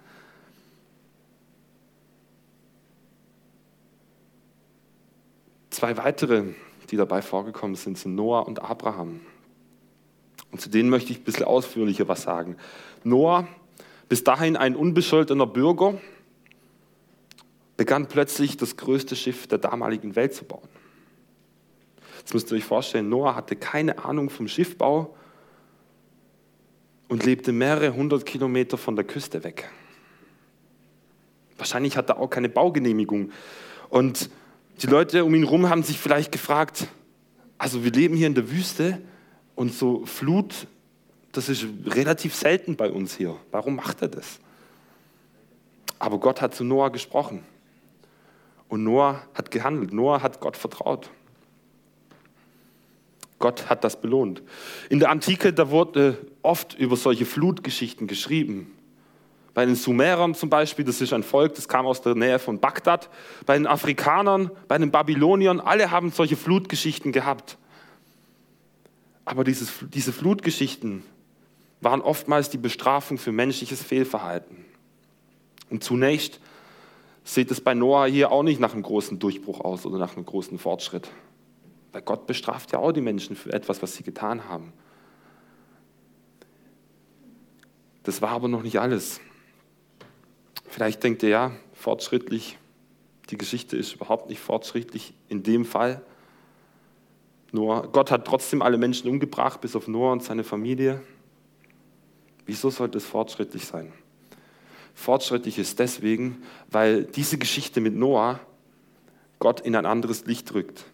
Zwei 5.72 5.98
weitere 5.98 6.54
die 6.90 6.98
dabei 6.98 7.22
vorgekommen 7.22 7.76
sind, 7.76 7.98
sind 7.98 8.16
Noah 8.16 8.48
und 8.48 8.62
Abraham. 8.62 9.22
Und 10.52 10.62
zu 10.62 10.70
denen 10.70 10.90
möchte 10.90 11.12
ich 11.12 11.20
ein 11.20 11.24
bisschen 11.24 11.46
ausführlicher 11.46 12.08
was 12.08 12.24
sagen. 12.24 12.58
Noah, 13.04 13.48
bis 14.08 14.24
dahin 14.24 14.58
ein 14.58 14.76
unbescholtener 14.76 15.46
Bürger, 15.46 16.00
begann 17.78 18.08
plötzlich 18.08 18.58
das 18.58 18.76
größte 18.76 19.16
Schiff 19.16 19.48
der 19.48 19.60
damaligen 19.60 20.16
Welt 20.16 20.34
zu 20.34 20.44
bauen. 20.44 20.68
Jetzt 22.18 22.34
müsst 22.34 22.52
ihr 22.52 22.58
euch 22.58 22.66
vorstellen, 22.66 23.08
Noah 23.08 23.36
hatte 23.36 23.56
keine 23.56 24.04
Ahnung 24.04 24.30
vom 24.30 24.48
Schiffbau 24.48 25.16
und 27.08 27.26
lebte 27.26 27.52
mehrere 27.52 27.96
hundert 27.96 28.26
Kilometer 28.26 28.78
von 28.78 28.96
der 28.96 29.06
Küste 29.06 29.44
weg. 29.44 29.70
Wahrscheinlich 31.58 31.98
hatte 31.98 32.14
er 32.14 32.20
auch 32.20 32.30
keine 32.30 32.50
Baugenehmigung. 32.50 33.32
Und 33.90 34.30
die 34.82 34.88
Leute 34.88 35.26
um 35.26 35.36
ihn 35.36 35.44
herum 35.44 35.70
haben 35.70 35.84
sich 35.84 36.00
vielleicht 36.00 36.32
gefragt, 36.32 36.88
also 37.58 37.84
wir 37.84 37.92
leben 37.92 38.16
hier 38.16 38.28
in 38.28 38.36
der 38.36 38.50
Wüste 38.50 39.02
und 39.56 39.74
so 39.74 40.06
Flut, 40.06 40.68
das 41.32 41.50
ist 41.50 41.66
relativ 41.86 42.34
selten 42.34 42.76
bei 42.76 42.90
uns 42.90 43.16
hier. 43.16 43.36
Warum 43.52 43.76
macht 43.76 44.02
er 44.02 44.08
das? 44.08 44.40
Aber 46.00 46.18
Gott 46.18 46.42
hat 46.42 46.56
zu 46.56 46.64
Noah 46.64 46.92
gesprochen. 46.92 47.44
Und 48.70 48.84
Noah 48.84 49.22
hat 49.34 49.52
gehandelt. 49.52 49.94
Noah 49.94 50.22
hat 50.22 50.40
Gott 50.40 50.56
vertraut. 50.56 51.10
Gott 53.38 53.70
hat 53.70 53.84
das 53.84 54.00
belohnt. 54.00 54.42
In 54.90 55.00
der 55.00 55.10
Antike, 55.10 55.54
da 55.54 55.70
wurde 55.70 56.18
oft 56.42 56.74
über 56.74 56.96
solche 56.96 57.26
Flutgeschichten 57.26 58.08
geschrieben. 58.08 58.72
Bei 59.54 59.66
den 59.66 59.76
Sumerern 59.76 60.36
zum 60.36 60.50
Beispiel, 60.50 60.86
das 60.86 61.02
ist 61.02 61.12
ein 61.14 61.24
Volk, 61.24 61.56
das 61.56 61.68
kam 61.68 61.86
aus 61.86 62.02
der 62.02 62.16
Nähe 62.16 62.40
von 62.40 62.60
Bagdad. 62.60 63.10
Bei 63.46 63.56
den 63.56 63.68
Afrikanern, 63.68 64.52
bei 64.68 64.78
den 64.78 64.92
Babyloniern, 64.92 65.60
alle 65.60 65.92
haben 65.92 66.12
solche 66.12 66.38
Flutgeschichten 66.38 67.12
gehabt. 67.12 67.58
Aber 69.26 69.44
dieses, 69.44 69.72
diese 69.94 70.14
Flutgeschichten 70.14 71.04
waren 71.82 72.02
oftmals 72.02 72.50
die 72.50 72.58
Bestrafung 72.58 73.18
für 73.18 73.32
menschliches 73.32 73.82
Fehlverhalten. 73.82 74.66
Und 75.70 75.84
zunächst 75.84 76.40
sieht 77.24 77.52
es 77.52 77.62
bei 77.62 77.74
Noah 77.74 78.08
hier 78.08 78.32
auch 78.32 78.44
nicht 78.44 78.60
nach 78.60 78.74
einem 78.74 78.82
großen 78.82 79.20
Durchbruch 79.20 79.62
aus 79.62 79.86
oder 79.86 79.98
nach 79.98 80.16
einem 80.16 80.26
großen 80.26 80.58
Fortschritt. 80.58 81.10
Weil 81.92 82.02
Gott 82.02 82.28
bestraft 82.28 82.72
ja 82.72 82.80
auch 82.80 82.92
die 82.92 83.02
Menschen 83.02 83.36
für 83.36 83.54
etwas, 83.54 83.82
was 83.82 83.96
sie 83.96 84.04
getan 84.04 84.48
haben. 84.50 84.74
Das 88.04 88.22
war 88.22 88.30
aber 88.30 88.48
noch 88.48 88.64
nicht 88.64 88.80
alles. 88.80 89.22
Vielleicht 90.70 91.04
denkt 91.04 91.24
ihr, 91.24 91.30
ja, 91.30 91.52
fortschrittlich, 91.74 92.58
die 93.30 93.38
Geschichte 93.38 93.76
ist 93.76 93.94
überhaupt 93.94 94.30
nicht 94.30 94.40
fortschrittlich 94.40 95.14
in 95.28 95.44
dem 95.44 95.66
Fall. 95.66 96.02
Noah, 97.52 97.88
Gott 97.88 98.12
hat 98.12 98.26
trotzdem 98.26 98.62
alle 98.62 98.78
Menschen 98.78 99.10
umgebracht, 99.10 99.62
bis 99.62 99.76
auf 99.76 99.88
Noah 99.88 100.12
und 100.12 100.24
seine 100.24 100.44
Familie. 100.44 101.02
Wieso 102.46 102.70
sollte 102.70 103.00
es 103.00 103.06
fortschrittlich 103.06 103.66
sein? 103.66 103.92
Fortschrittlich 104.94 105.58
ist 105.58 105.80
deswegen, 105.80 106.44
weil 106.70 107.04
diese 107.04 107.38
Geschichte 107.38 107.82
mit 107.82 107.96
Noah 107.96 108.40
Gott 109.40 109.62
in 109.62 109.76
ein 109.76 109.86
anderes 109.86 110.26
Licht 110.26 110.54
rückt. 110.54 110.86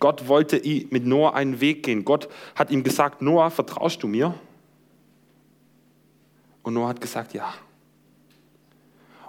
Gott 0.00 0.28
wollte 0.28 0.60
mit 0.90 1.06
Noah 1.06 1.34
einen 1.34 1.60
Weg 1.60 1.84
gehen. 1.84 2.04
Gott 2.04 2.28
hat 2.56 2.70
ihm 2.70 2.82
gesagt, 2.82 3.22
Noah, 3.22 3.50
vertraust 3.50 4.02
du 4.02 4.08
mir? 4.08 4.34
Und 6.62 6.74
Noah 6.74 6.88
hat 6.88 7.00
gesagt, 7.00 7.32
ja. 7.34 7.54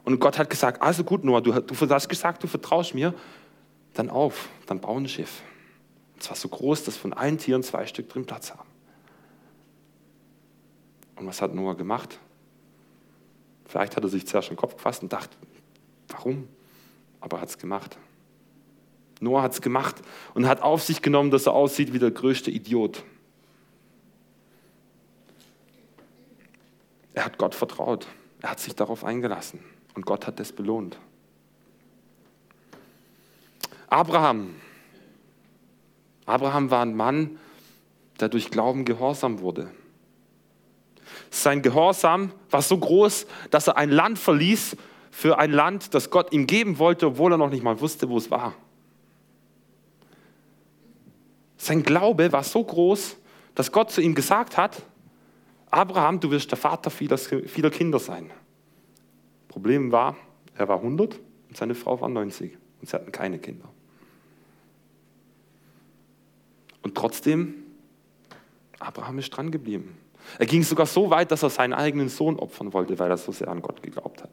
Und 0.03 0.19
Gott 0.19 0.37
hat 0.37 0.49
gesagt, 0.49 0.81
also 0.81 1.03
gut, 1.03 1.23
Noah, 1.23 1.41
du, 1.41 1.51
du 1.51 1.89
hast 1.89 2.09
gesagt, 2.09 2.43
du 2.43 2.47
vertraust 2.47 2.93
mir. 2.93 3.13
dann 3.93 4.09
auf, 4.09 4.49
dann 4.65 4.79
bau 4.79 4.97
ein 4.97 5.07
Schiff. 5.07 5.41
Und 6.15 6.23
zwar 6.23 6.35
so 6.35 6.47
groß, 6.49 6.83
dass 6.83 6.97
von 6.97 7.13
allen 7.13 7.37
Tieren 7.37 7.63
zwei 7.63 7.85
Stück 7.85 8.09
drin 8.09 8.25
Platz 8.25 8.51
haben. 8.51 8.67
Und 11.15 11.27
was 11.27 11.41
hat 11.41 11.53
Noah 11.53 11.77
gemacht? 11.77 12.19
Vielleicht 13.65 13.95
hat 13.95 14.03
er 14.03 14.09
sich 14.09 14.27
zuerst 14.27 14.49
den 14.49 14.57
Kopf 14.57 14.75
gefasst 14.75 15.03
und 15.03 15.13
dachte, 15.13 15.35
warum? 16.09 16.47
Aber 17.21 17.37
er 17.37 17.41
hat 17.41 17.49
es 17.49 17.57
gemacht. 17.57 17.97
Noah 19.19 19.43
hat 19.43 19.53
es 19.53 19.61
gemacht 19.61 19.95
und 20.33 20.47
hat 20.47 20.61
auf 20.61 20.83
sich 20.83 21.01
genommen, 21.01 21.31
dass 21.31 21.45
er 21.45 21.53
aussieht 21.53 21.93
wie 21.93 21.99
der 21.99 22.11
größte 22.11 22.51
Idiot. 22.51 23.03
Er 27.13 27.25
hat 27.25 27.37
Gott 27.37 27.55
vertraut. 27.55 28.07
Er 28.41 28.51
hat 28.51 28.59
sich 28.59 28.75
darauf 28.75 29.03
eingelassen. 29.03 29.59
Und 29.95 30.05
Gott 30.05 30.27
hat 30.27 30.39
das 30.39 30.51
belohnt. 30.51 30.97
Abraham. 33.87 34.55
Abraham 36.25 36.71
war 36.71 36.81
ein 36.81 36.95
Mann, 36.95 37.37
der 38.19 38.29
durch 38.29 38.49
Glauben 38.49 38.85
gehorsam 38.85 39.39
wurde. 39.39 39.69
Sein 41.29 41.61
Gehorsam 41.61 42.31
war 42.49 42.61
so 42.61 42.77
groß, 42.77 43.27
dass 43.49 43.67
er 43.67 43.77
ein 43.77 43.89
Land 43.89 44.19
verließ 44.19 44.77
für 45.11 45.37
ein 45.37 45.51
Land, 45.51 45.93
das 45.93 46.09
Gott 46.09 46.31
ihm 46.33 46.47
geben 46.47 46.79
wollte, 46.79 47.07
obwohl 47.07 47.33
er 47.33 47.37
noch 47.37 47.49
nicht 47.49 47.63
mal 47.63 47.79
wusste, 47.81 48.09
wo 48.09 48.17
es 48.17 48.31
war. 48.31 48.53
Sein 51.57 51.83
Glaube 51.83 52.31
war 52.31 52.43
so 52.43 52.63
groß, 52.63 53.17
dass 53.55 53.71
Gott 53.71 53.91
zu 53.91 54.01
ihm 54.01 54.15
gesagt 54.15 54.57
hat, 54.57 54.81
Abraham, 55.69 56.19
du 56.19 56.29
wirst 56.31 56.51
der 56.51 56.57
Vater 56.57 56.89
vieler, 56.89 57.17
vieler 57.17 57.69
Kinder 57.69 57.99
sein. 57.99 58.31
Problem 59.53 59.91
war, 59.91 60.17
er 60.55 60.67
war 60.67 60.77
100 60.77 61.19
und 61.47 61.55
seine 61.55 61.75
Frau 61.75 62.01
war 62.01 62.09
90 62.09 62.57
und 62.81 62.89
sie 62.89 62.95
hatten 62.95 63.11
keine 63.11 63.37
Kinder. 63.37 63.69
Und 66.81 66.95
trotzdem, 66.95 67.53
Abraham 68.79 69.19
ist 69.19 69.29
dran 69.29 69.51
geblieben. 69.51 69.95
Er 70.39 70.47
ging 70.47 70.63
sogar 70.63 70.87
so 70.87 71.11
weit, 71.11 71.31
dass 71.31 71.43
er 71.43 71.51
seinen 71.51 71.73
eigenen 71.73 72.09
Sohn 72.09 72.39
opfern 72.39 72.73
wollte, 72.73 72.97
weil 72.97 73.11
er 73.11 73.17
so 73.17 73.31
sehr 73.31 73.47
an 73.47 73.61
Gott 73.61 73.83
geglaubt 73.83 74.23
hat. 74.23 74.31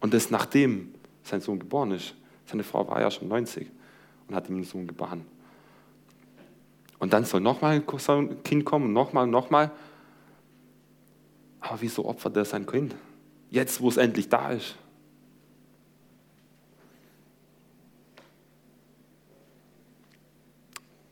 Und 0.00 0.12
das 0.12 0.30
nachdem 0.30 0.92
sein 1.22 1.40
Sohn 1.40 1.60
geboren 1.60 1.92
ist. 1.92 2.14
Seine 2.44 2.62
Frau 2.62 2.86
war 2.88 3.00
ja 3.00 3.10
schon 3.10 3.28
90 3.28 3.70
und 4.28 4.34
hat 4.34 4.50
ihm 4.50 4.56
einen 4.56 4.64
Sohn 4.64 4.86
geboren. 4.86 5.24
Und 6.98 7.14
dann 7.14 7.24
soll 7.24 7.40
nochmal 7.40 7.82
ein 7.82 8.42
Kind 8.42 8.66
kommen, 8.66 8.92
nochmal, 8.92 9.26
nochmal. 9.26 9.70
Aber 11.60 11.80
wieso 11.80 12.04
opfert 12.04 12.36
er 12.36 12.44
sein 12.44 12.66
Kind? 12.66 12.94
Jetzt, 13.50 13.80
wo 13.80 13.88
es 13.88 13.96
endlich 13.96 14.28
da 14.28 14.52
ist. 14.52 14.76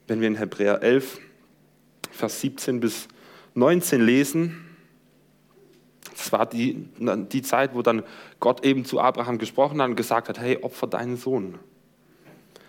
Wenn 0.06 0.20
wir 0.20 0.28
in 0.28 0.36
Hebräer 0.36 0.82
11, 0.82 1.20
Vers 2.10 2.40
17 2.40 2.80
bis 2.80 3.08
19 3.54 4.00
lesen, 4.00 4.64
das 6.16 6.32
war 6.32 6.46
die, 6.46 6.88
die 6.98 7.42
Zeit, 7.42 7.74
wo 7.74 7.82
dann 7.82 8.02
Gott 8.40 8.64
eben 8.64 8.84
zu 8.84 9.00
Abraham 9.00 9.38
gesprochen 9.38 9.80
hat 9.80 9.90
und 9.90 9.96
gesagt 9.96 10.28
hat, 10.28 10.38
hey, 10.38 10.58
opfer 10.62 10.86
deinen 10.86 11.16
Sohn. 11.16 11.58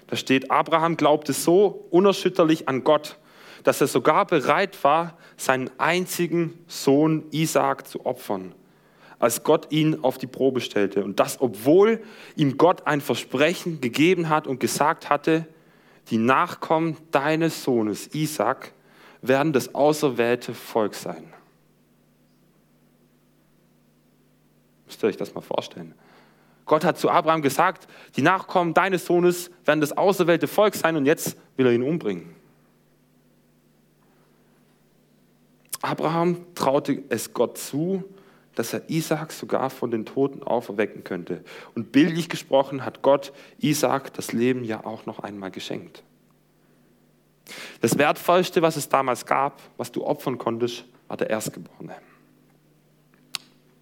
Da 0.08 0.16
steht, 0.16 0.52
Abraham 0.52 0.98
glaubte 0.98 1.34
so 1.34 1.88
unerschütterlich 1.92 2.68
an 2.68 2.84
Gott, 2.84 3.18
dass 3.64 3.82
er 3.82 3.88
sogar 3.88 4.26
bereit 4.26 4.84
war, 4.84 5.18
seinen 5.38 5.70
einzigen 5.78 6.58
Sohn 6.68 7.26
Isaak 7.32 7.88
zu 7.88 8.06
opfern, 8.06 8.54
als 9.20 9.44
Gott 9.44 9.72
ihn 9.72 10.04
auf 10.04 10.18
die 10.18 10.28
Probe 10.28 10.62
stellte. 10.62 11.04
Und 11.04 11.20
das, 11.20 11.42
obwohl 11.42 12.02
ihm 12.36 12.58
Gott 12.58 12.88
ein 12.88 13.02
Versprechen 13.02 13.82
gegeben 13.82 14.30
hat 14.30 14.48
und 14.48 14.60
gesagt 14.60 15.10
hatte, 15.10 15.46
die 16.10 16.18
Nachkommen 16.18 16.98
deines 17.12 17.64
Sohnes 17.64 18.08
Isaak 18.14 18.74
werden 19.22 19.54
das 19.54 19.76
auserwählte 19.76 20.54
Volk 20.54 20.96
sein. 20.96 21.34
Müsst 24.86 25.04
ihr 25.04 25.08
euch 25.08 25.18
das 25.18 25.36
mal 25.36 25.42
vorstellen. 25.42 25.94
Gott 26.66 26.84
hat 26.86 26.98
zu 26.98 27.10
Abraham 27.10 27.42
gesagt, 27.42 27.88
die 28.16 28.22
Nachkommen 28.22 28.74
deines 28.74 29.06
Sohnes 29.06 29.52
werden 29.66 29.82
das 29.82 29.98
auserwählte 29.98 30.48
Volk 30.48 30.76
sein 30.76 30.96
und 30.96 31.06
jetzt 31.06 31.36
will 31.58 31.66
er 31.66 31.74
ihn 31.74 31.84
umbringen. 31.84 32.36
Abraham 35.82 36.46
traute 36.56 37.04
es 37.10 37.34
Gott 37.34 37.58
zu, 37.58 38.04
dass 38.60 38.74
er 38.74 38.89
Isaak 38.89 39.32
sogar 39.32 39.70
von 39.70 39.89
den 39.89 40.06
Toten 40.06 40.44
auferwecken 40.44 41.06
könnte. 41.06 41.46
Und 41.75 41.94
bildlich 41.94 42.28
gesprochen 42.28 42.84
hat 42.84 43.01
Gott 43.01 43.32
Isaak 43.58 44.13
das 44.16 44.34
Leben 44.34 44.66
ja 44.66 44.86
auch 44.86 45.06
noch 45.06 45.20
einmal 45.20 45.50
geschenkt. 45.50 46.04
Das 47.80 47.98
Wertvollste, 47.98 48.62
was 48.62 48.75
es 48.75 48.89
damals 48.89 49.25
gab, 49.25 49.62
was 49.78 49.94
du 49.94 50.04
opfern 50.04 50.38
konntest, 50.38 50.84
war 51.08 51.16
der 51.16 51.30
Erstgeborene. 51.30 51.96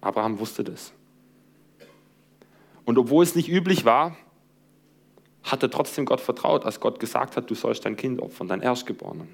Abraham 0.00 0.38
wusste 0.38 0.62
das. 0.62 0.92
Und 2.84 2.98
obwohl 2.98 3.24
es 3.24 3.34
nicht 3.34 3.48
üblich 3.48 3.84
war, 3.84 4.16
hat 5.42 5.64
er 5.64 5.72
trotzdem 5.72 6.04
Gott 6.04 6.20
vertraut, 6.20 6.64
als 6.64 6.78
Gott 6.78 7.00
gesagt 7.00 7.36
hat, 7.36 7.50
du 7.50 7.56
sollst 7.56 7.84
dein 7.84 7.96
Kind 7.96 8.22
opfern, 8.22 8.46
dein 8.46 8.60
Erstgeborenen. 8.62 9.26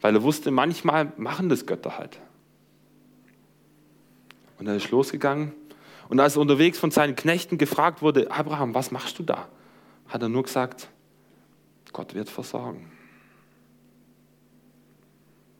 Weil 0.00 0.14
er 0.14 0.22
wusste, 0.22 0.52
manchmal 0.52 1.12
machen 1.16 1.48
das 1.48 1.66
Götter 1.66 1.98
halt. 1.98 2.20
Und 4.58 4.66
er 4.66 4.76
ist 4.76 4.90
losgegangen. 4.90 5.52
Und 6.08 6.20
als 6.20 6.36
er 6.36 6.42
unterwegs 6.42 6.78
von 6.78 6.90
seinen 6.90 7.16
Knechten 7.16 7.58
gefragt 7.58 8.02
wurde, 8.02 8.30
Abraham, 8.30 8.74
was 8.74 8.90
machst 8.90 9.18
du 9.18 9.22
da? 9.22 9.48
Hat 10.08 10.22
er 10.22 10.28
nur 10.28 10.44
gesagt, 10.44 10.88
Gott 11.92 12.14
wird 12.14 12.30
versorgen. 12.30 12.90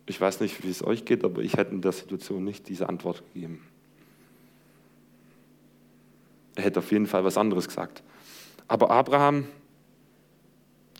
Ich 0.07 0.21
weiß 0.21 0.41
nicht, 0.41 0.63
wie 0.63 0.71
es 0.71 0.85
euch 0.85 1.05
geht, 1.05 1.25
aber 1.25 1.43
ich 1.43 1.55
hätte 1.55 1.73
in 1.73 1.83
der 1.83 1.93
Situation 1.93 2.45
nicht 2.45 2.69
diese 2.69 2.89
Antwort 2.89 3.25
gegeben. 3.33 3.67
Er 6.55 6.63
hätte 6.63 6.79
auf 6.79 6.93
jeden 6.93 7.07
Fall 7.07 7.25
was 7.25 7.37
anderes 7.37 7.67
gesagt. 7.67 8.03
Aber 8.69 8.91
Abraham 8.91 9.47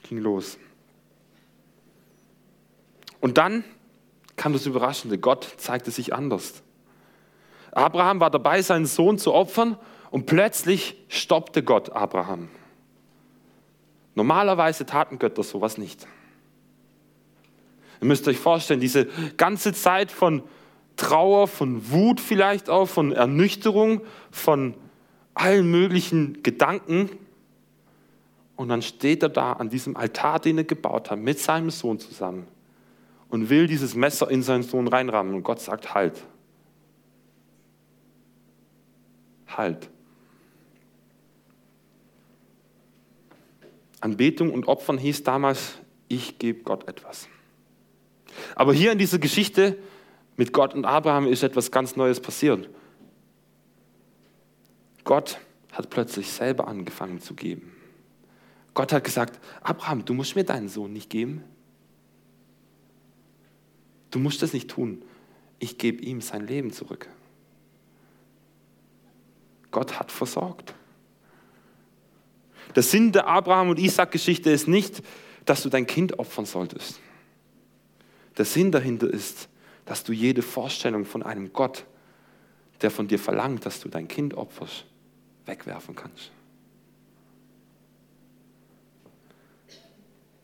ging 0.03 0.19
los. 0.19 0.59
Und 3.21 3.39
dann 3.39 3.65
kam 4.37 4.53
das 4.53 4.67
Überraschende. 4.67 5.19
Gott 5.19 5.55
zeigte 5.57 5.91
sich 5.91 6.13
anders. 6.13 6.63
Abraham 7.77 8.21
war 8.21 8.31
dabei, 8.31 8.63
seinen 8.63 8.87
Sohn 8.87 9.19
zu 9.19 9.35
opfern 9.35 9.77
und 10.11 10.25
plötzlich 10.25 10.97
stoppte 11.09 11.63
Gott 11.63 11.91
Abraham. 11.91 12.49
Normalerweise 14.15 14.87
taten 14.87 15.19
Götter 15.19 15.43
sowas 15.43 15.77
nicht. 15.77 16.07
Ihr 18.01 18.07
müsst 18.07 18.27
euch 18.29 18.39
vorstellen, 18.39 18.81
diese 18.81 19.07
ganze 19.37 19.75
Zeit 19.75 20.11
von 20.11 20.43
Trauer, 20.97 21.49
von 21.49 21.91
Wut 21.91 22.19
vielleicht 22.19 22.71
auch, 22.71 22.87
von 22.87 23.13
Ernüchterung, 23.13 24.01
von 24.31 24.75
allen 25.35 25.71
möglichen 25.71 26.43
Gedanken. 26.43 27.11
Und 28.57 28.71
dann 28.71 28.81
steht 28.81 29.23
er 29.23 29.29
da 29.29 29.53
an 29.53 29.69
diesem 29.69 29.99
Altar, 29.99 30.41
den 30.41 30.57
er 30.57 30.65
gebaut 30.65 31.11
hat, 31.11 31.19
mit 31.19 31.39
seinem 31.39 31.69
Sohn 31.69 31.99
zusammen 31.99 32.47
und 33.29 33.51
will 33.51 33.67
dieses 33.67 33.95
Messer 33.95 34.31
in 34.31 34.43
seinen 34.43 34.63
Sohn 34.63 34.89
reinrammen. 34.89 35.35
Und 35.35 35.43
Gott 35.43 35.61
sagt, 35.61 35.95
halt. 35.95 36.25
Halt. 39.47 39.91
Anbetung 44.01 44.53
und 44.53 44.69
Opfern 44.69 44.99
hieß 44.99 45.23
damals, 45.23 45.75
ich 46.09 46.39
gebe 46.39 46.63
Gott 46.63 46.87
etwas. 46.89 47.29
Aber 48.55 48.73
hier 48.73 48.93
in 48.93 48.99
dieser 48.99 49.19
Geschichte 49.19 49.79
mit 50.37 50.53
Gott 50.53 50.75
und 50.75 50.85
Abraham 50.85 51.27
ist 51.27 51.43
etwas 51.43 51.71
ganz 51.71 51.97
Neues 51.97 52.21
passiert. 52.21 52.69
Gott 55.05 55.39
hat 55.73 55.91
plötzlich 55.91 56.31
selber 56.31 56.69
angefangen 56.69 57.21
zu 57.21 57.35
geben. 57.35 57.73
Gott 58.75 58.93
hat 58.93 59.05
gesagt, 59.05 59.41
Abraham, 59.63 60.05
du 60.05 60.13
musst 60.13 60.37
mir 60.37 60.45
deinen 60.45 60.69
Sohn 60.69 60.93
nicht 60.93 61.09
geben. 61.09 61.43
Du 64.11 64.19
musst 64.19 64.43
das 64.43 64.53
nicht 64.53 64.69
tun. 64.69 65.03
Ich 65.59 65.79
gebe 65.79 66.03
ihm 66.03 66.21
sein 66.21 66.47
Leben 66.47 66.73
zurück. 66.73 67.09
Gott 69.77 70.01
hat 70.01 70.11
versorgt. 70.11 70.73
Der 72.75 72.83
Sinn 72.83 73.13
der 73.13 73.27
Abraham- 73.27 73.69
und 73.69 73.79
Isaac-Geschichte 73.79 74.51
ist 74.51 74.69
nicht, 74.69 75.03
dass 75.45 75.63
du 75.63 75.69
dein 75.69 75.87
Kind 75.87 76.19
opfern 76.19 76.47
solltest. 76.47 76.99
Der 78.39 78.47
Sinn 78.47 78.73
dahinter 78.73 79.07
ist, 79.07 79.51
dass 79.85 80.03
du 80.03 80.15
jede 80.15 80.41
Vorstellung 80.41 81.05
von 81.05 81.23
einem 81.23 81.53
Gott, 81.53 81.85
der 82.81 82.91
von 82.91 83.07
dir 83.07 83.19
verlangt, 83.19 83.67
dass 83.67 83.79
du 83.81 83.91
dein 83.91 84.09
Kind 84.09 84.33
opferst, 84.33 84.87
wegwerfen 85.45 85.95
kannst. 85.95 86.31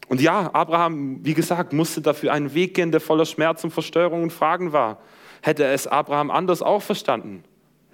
Und 0.09 0.21
ja, 0.21 0.53
Abraham, 0.53 1.25
wie 1.25 1.33
gesagt, 1.33 1.73
musste 1.73 2.03
dafür 2.03 2.35
einen 2.35 2.53
Weg 2.53 2.75
gehen, 2.75 2.91
der 2.91 3.01
voller 3.01 3.25
Schmerz 3.25 3.65
und 3.65 3.71
Verstörung 3.71 4.25
und 4.25 4.31
Fragen 4.31 4.75
war. 4.75 5.01
Hätte 5.41 5.65
es 5.65 5.87
Abraham 5.87 6.31
anders 6.31 6.61
auch 6.61 6.83
verstanden? 6.83 7.45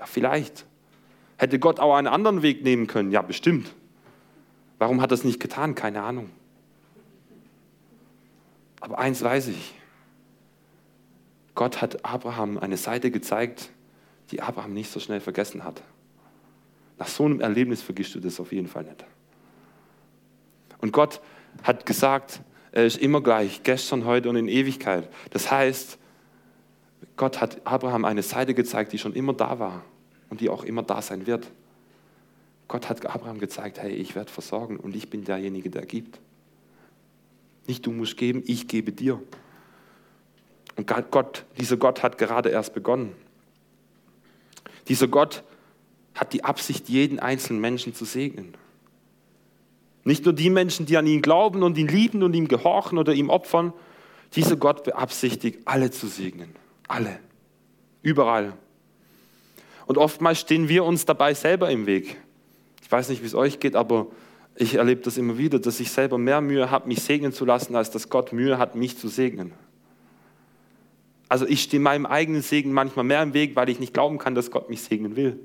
Ja, 0.01 0.07
vielleicht. 0.07 0.67
Hätte 1.39 1.61
Gott 1.61 1.79
auch 1.79 1.95
einen 1.95 2.09
anderen 2.09 2.43
Weg 2.43 2.65
nehmen 2.65 2.89
können? 2.89 3.13
Ja, 3.13 3.23
bestimmt. 3.23 3.73
Warum 4.79 5.01
hat 5.01 5.13
er 5.13 5.15
es 5.15 5.25
nicht 5.25 5.39
getan? 5.41 5.77
Keine 5.77 6.03
Ahnung. 6.03 6.31
Aber 8.81 8.99
eins 8.99 9.23
weiß 9.23 9.49
ich. 9.49 9.75
Gott 11.55 11.81
hat 11.81 12.05
Abraham 12.05 12.59
eine 12.59 12.77
Seite 12.77 13.11
gezeigt, 13.11 13.71
die 14.31 14.43
Abraham 14.43 14.75
nicht 14.75 14.91
so 14.91 15.01
schnell 15.01 15.21
vergessen 15.21 15.65
hat. 15.65 15.83
Nach 16.99 17.09
so 17.09 17.25
einem 17.25 17.41
Erlebnis 17.41 17.83
vergisst 17.83 18.15
du 18.17 18.21
das 18.21 18.41
auf 18.41 18.53
jeden 18.53 18.69
Fall 18.69 18.85
nicht. 18.85 19.05
Und 20.81 20.93
Gott 20.93 21.21
hat 21.63 21.87
gesagt, 21.87 22.41
er 22.73 22.85
ist 22.85 22.99
immer 22.99 23.21
gleich, 23.21 23.63
gestern, 23.63 24.05
heute 24.05 24.29
und 24.29 24.37
in 24.37 24.49
Ewigkeit. 24.49 25.09
Das 25.31 25.51
heißt, 25.51 25.99
Gott 27.17 27.41
hat 27.41 27.61
Abraham 27.65 28.05
eine 28.05 28.23
Seite 28.23 28.55
gezeigt, 28.55 28.93
die 28.93 28.99
schon 28.99 29.15
immer 29.15 29.33
da 29.33 29.59
war 29.61 29.85
und 30.31 30.41
die 30.41 30.49
auch 30.49 30.65
immer 30.65 30.83
da 30.83 31.03
sein 31.03 31.27
wird. 31.27 31.51
Gott 32.69 32.89
hat 32.89 33.05
Abraham 33.07 33.39
gezeigt, 33.39 33.81
hey, 33.81 33.93
ich 33.93 34.15
werde 34.15 34.31
versorgen 34.31 34.77
und 34.77 34.95
ich 34.95 35.09
bin 35.09 35.25
derjenige, 35.25 35.71
der 35.71 35.87
gibt. 35.87 36.21
Nicht 37.67 37.87
du 37.87 37.93
musst 37.93 38.17
geben, 38.17 38.43
ich 38.47 38.69
gebe 38.69 38.93
dir. 38.93 39.23
Und 40.77 40.87
Gott, 41.11 41.45
dieser 41.59 41.77
Gott 41.77 42.03
hat 42.03 42.19
gerade 42.19 42.51
erst 42.51 42.75
begonnen. 42.75 43.15
Dieser 44.89 45.09
Gott 45.09 45.43
hat 46.15 46.33
die 46.33 46.45
Absicht, 46.45 46.89
jeden 46.89 47.19
einzelnen 47.19 47.61
Menschen 47.61 47.95
zu 47.95 48.05
segnen. 48.05 48.55
Nicht 50.05 50.25
nur 50.25 50.35
die 50.35 50.51
Menschen, 50.51 50.87
die 50.87 50.97
an 50.97 51.07
ihn 51.07 51.21
glauben 51.21 51.63
und 51.63 51.77
ihn 51.77 51.89
lieben 51.89 52.23
und 52.23 52.35
ihm 52.35 52.49
gehorchen 52.49 52.97
oder 52.99 53.13
ihm 53.13 53.29
opfern. 53.29 53.73
Dieser 54.35 54.57
Gott 54.57 54.85
beabsichtigt, 54.85 55.61
alle 55.65 55.91
zu 55.91 56.07
segnen. 56.07 56.55
Alle. 56.87 57.19
Überall. 58.03 58.55
Und 59.89 59.97
oftmals 59.97 60.39
stehen 60.39 60.69
wir 60.69 60.85
uns 60.85 61.07
dabei 61.07 61.33
selber 61.33 61.71
im 61.71 61.87
Weg. 61.87 62.19
Ich 62.83 62.93
weiß 62.93 63.09
nicht, 63.09 63.23
wie 63.23 63.27
es 63.27 63.35
euch 63.35 63.59
geht, 63.59 63.75
aber 63.75 64.09
ich 64.55 64.75
erlebe 64.75 65.01
das 65.01 65.17
immer 65.17 65.39
wieder, 65.39 65.59
dass 65.59 65.81
ich 65.81 65.91
selber 65.91 66.19
mehr 66.19 66.43
Mühe 66.43 66.71
habe, 66.71 66.87
mich 66.89 67.01
segnen 67.01 67.33
zu 67.33 67.47
lassen, 67.47 67.75
als 67.75 67.91
dass 67.91 68.11
Gott 68.11 68.35
Mühe 68.35 68.59
hat, 68.59 68.75
mich 68.75 68.99
zu 68.99 69.09
segnen. 69.09 69.55
Also 71.31 71.47
ich 71.47 71.63
stehe 71.63 71.81
meinem 71.81 72.05
eigenen 72.05 72.43
Segen 72.43 72.71
manchmal 72.71 73.07
mehr 73.07 73.23
im 73.23 73.33
Weg, 73.33 73.57
weil 73.57 73.71
ich 73.71 73.81
nicht 73.81 73.95
glauben 73.95 74.19
kann, 74.19 74.35
dass 74.35 74.51
Gott 74.51 74.69
mich 74.69 74.83
segnen 74.83 75.17
will. 75.17 75.41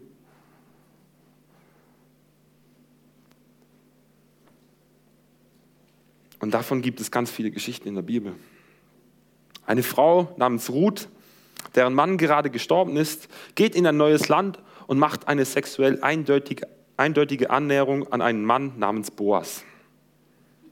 Und 6.41 6.53
davon 6.53 6.81
gibt 6.81 6.99
es 6.99 7.11
ganz 7.11 7.31
viele 7.31 7.49
Geschichten 7.49 7.87
in 7.87 7.95
der 7.95 8.01
Bibel. 8.01 8.33
Eine 9.65 9.83
Frau 9.83 10.35
namens 10.35 10.69
Ruth, 10.69 11.07
deren 11.75 11.93
Mann 11.93 12.17
gerade 12.17 12.49
gestorben 12.49 12.97
ist, 12.97 13.27
geht 13.55 13.75
in 13.75 13.87
ein 13.87 13.97
neues 13.97 14.27
Land 14.29 14.59
und 14.87 14.99
macht 14.99 15.27
eine 15.27 15.45
sexuell 15.45 16.01
eindeutige, 16.01 16.67
eindeutige 16.97 17.49
Annäherung 17.49 18.11
an 18.11 18.21
einen 18.21 18.45
Mann 18.45 18.73
namens 18.77 19.11
Boas. 19.11 19.63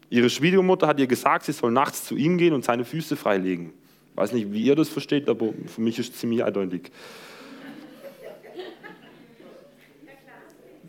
Ihre 0.09 0.29
Schwiegermutter 0.29 0.87
hat 0.87 0.99
ihr 0.99 1.07
gesagt, 1.07 1.45
sie 1.45 1.53
soll 1.53 1.71
nachts 1.71 2.03
zu 2.03 2.15
ihm 2.15 2.37
gehen 2.37 2.53
und 2.53 2.65
seine 2.65 2.83
Füße 2.83 3.15
freilegen. 3.15 3.73
Ich 4.11 4.17
weiß 4.17 4.33
nicht, 4.33 4.51
wie 4.51 4.61
ihr 4.61 4.75
das 4.75 4.89
versteht, 4.89 5.29
aber 5.29 5.53
für 5.67 5.81
mich 5.81 5.97
ist 5.97 6.13
es 6.13 6.19
ziemlich 6.19 6.43
eindeutig. 6.43 6.91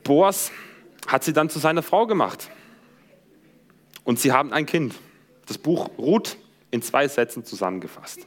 Boas 0.03 0.51
hat 1.07 1.23
sie 1.23 1.33
dann 1.33 1.49
zu 1.49 1.61
seiner 1.61 1.83
Frau 1.83 2.07
gemacht. 2.07 2.51
Und 4.05 4.19
sie 4.19 4.33
haben 4.33 4.53
ein 4.53 4.67
Kind. 4.67 4.95
Das 5.47 5.59
Buch 5.59 5.91
Ruth 5.99 6.37
in 6.73 6.83
zwei 6.83 7.07
Sätzen 7.07 7.45
zusammengefasst. 7.45 8.27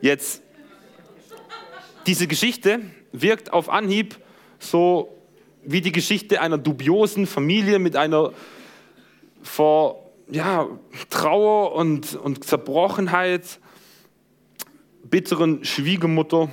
Jetzt, 0.00 0.42
diese 2.06 2.26
Geschichte 2.26 2.80
wirkt 3.12 3.52
auf 3.52 3.68
Anhieb 3.68 4.18
so 4.58 5.14
wie 5.62 5.80
die 5.80 5.92
Geschichte 5.92 6.40
einer 6.40 6.58
dubiosen 6.58 7.26
Familie 7.26 7.78
mit 7.78 7.96
einer 7.96 8.32
vor 9.42 10.10
ja, 10.30 10.68
Trauer 11.10 11.72
und, 11.74 12.14
und 12.14 12.44
Zerbrochenheit, 12.44 13.60
bitteren 15.04 15.64
Schwiegermutter. 15.64 16.50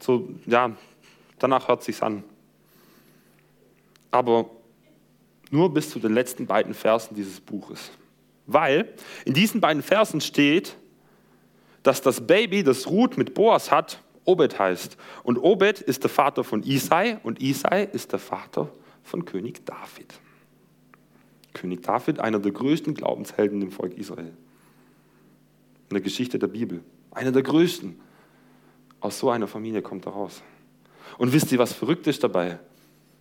So, 0.00 0.28
ja, 0.46 0.76
danach 1.38 1.68
hört 1.68 1.82
sich's 1.82 2.02
an 2.02 2.24
aber 4.12 4.50
nur 5.50 5.74
bis 5.74 5.90
zu 5.90 5.98
den 5.98 6.14
letzten 6.14 6.46
beiden 6.46 6.74
Versen 6.74 7.16
dieses 7.16 7.40
Buches. 7.40 7.90
Weil 8.46 8.94
in 9.24 9.34
diesen 9.34 9.60
beiden 9.60 9.82
Versen 9.82 10.20
steht, 10.20 10.76
dass 11.82 12.00
das 12.00 12.26
Baby, 12.26 12.62
das 12.62 12.86
Ruth 12.86 13.18
mit 13.18 13.34
Boas 13.34 13.70
hat, 13.70 14.02
Obed 14.24 14.58
heißt. 14.58 14.96
Und 15.24 15.38
Obed 15.38 15.80
ist 15.80 16.04
der 16.04 16.10
Vater 16.10 16.44
von 16.44 16.62
Isai 16.62 17.18
und 17.22 17.42
Isai 17.42 17.84
ist 17.84 18.12
der 18.12 18.18
Vater 18.18 18.68
von 19.02 19.24
König 19.24 19.66
David. 19.66 20.14
König 21.54 21.82
David, 21.82 22.20
einer 22.20 22.38
der 22.38 22.52
größten 22.52 22.94
Glaubenshelden 22.94 23.60
im 23.62 23.72
Volk 23.72 23.94
Israel. 23.98 24.32
In 25.90 25.94
der 25.94 26.00
Geschichte 26.00 26.38
der 26.38 26.46
Bibel. 26.46 26.82
Einer 27.10 27.32
der 27.32 27.42
größten. 27.42 28.00
Aus 29.00 29.18
so 29.18 29.30
einer 29.30 29.48
Familie 29.48 29.82
kommt 29.82 30.06
er 30.06 30.12
raus. 30.12 30.42
Und 31.18 31.32
wisst 31.32 31.50
ihr, 31.52 31.58
was 31.58 31.72
verrückt 31.72 32.06
ist 32.06 32.22
dabei? 32.22 32.58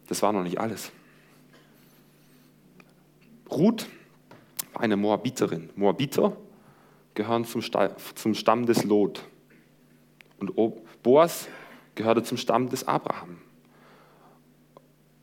Das 0.07 0.21
war 0.21 0.31
noch 0.31 0.43
nicht 0.43 0.59
alles. 0.59 0.91
Ruth 3.49 3.87
war 4.73 4.83
eine 4.83 4.95
Moabiterin. 4.95 5.69
Moabiter 5.75 6.37
gehören 7.13 7.45
zum, 7.45 8.33
Stamm 8.33 8.65
des 8.65 8.83
Lot. 8.83 9.23
Und 10.39 10.53
Boas 11.03 11.47
gehörte 11.95 12.23
zum 12.23 12.37
Stamm 12.37 12.69
des 12.69 12.87
Abraham. 12.87 13.37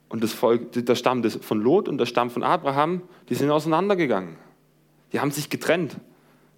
Und 0.09 0.23
das 0.23 0.33
Volk, 0.33 0.73
der 0.73 0.95
Stamm 0.95 1.23
des, 1.23 1.37
von 1.37 1.61
Lot 1.61 1.89
und 1.89 1.99
der 1.99 2.07
Stamm 2.07 2.31
von 2.31 2.43
Abraham, 2.43 3.03
die 3.29 3.35
sind 3.35 3.51
auseinandergegangen. 3.51 4.37
Die 5.13 5.21
haben 5.21 5.31
sich 5.31 5.51
getrennt. 5.51 5.97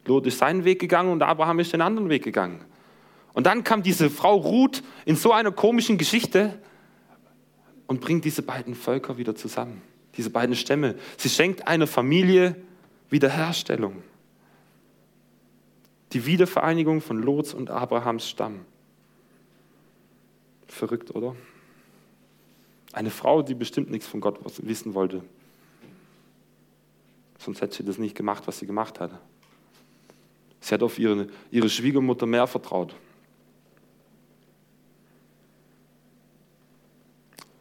Lot 0.07 0.27
ist 0.27 0.39
seinen 0.39 0.65
Weg 0.65 0.81
gegangen 0.81 1.13
und 1.13 1.23
Abraham 1.23 1.59
ist 1.61 1.73
den 1.73 1.81
anderen 1.81 2.09
Weg 2.09 2.25
gegangen. 2.25 2.65
Und 3.33 3.47
dann 3.47 3.65
kam 3.65 3.83
diese 3.83 4.11
Frau 4.11 4.37
Ruth 4.37 4.83
in 5.05 5.17
so 5.17 5.33
einer 5.33 5.53
komischen 5.53 5.99
Geschichte, 5.99 6.59
und 7.91 8.01
bringt 8.01 8.25
diese 8.25 8.43
beiden 8.43 8.77
Völker 8.77 9.19
wieder 9.19 9.35
zusammen, 9.35 9.83
diese 10.17 10.31
beiden 10.31 10.55
Stämme. 10.55 10.95
Sie 11.17 11.29
schenkt 11.29 11.67
einer 11.67 11.89
Familie 11.89 12.55
Wiederherstellung. 13.09 14.05
Die 16.13 16.27
Wiedervereinigung 16.27 17.01
von 17.01 17.23
Lots 17.23 17.55
und 17.55 17.71
Abrahams 17.71 18.29
Stamm. 18.29 18.65
Verrückt, 20.67 21.15
oder? 21.15 21.37
Eine 22.93 23.11
Frau, 23.11 23.43
die 23.43 23.55
bestimmt 23.55 23.91
nichts 23.91 24.09
von 24.09 24.21
Gott 24.21 24.41
wissen 24.67 24.95
wollte. 24.95 25.23
Sonst 27.39 27.61
hätte 27.61 27.77
sie 27.77 27.85
das 27.85 27.99
nicht 27.99 28.17
gemacht, 28.17 28.47
was 28.47 28.59
sie 28.59 28.67
gemacht 28.67 28.99
hat. 28.99 29.13
Sie 30.61 30.75
hat 30.75 30.83
auf 30.83 30.99
ihre, 30.99 31.29
ihre 31.51 31.69
Schwiegermutter 31.69 32.27
mehr 32.27 32.47
vertraut. 32.47 32.95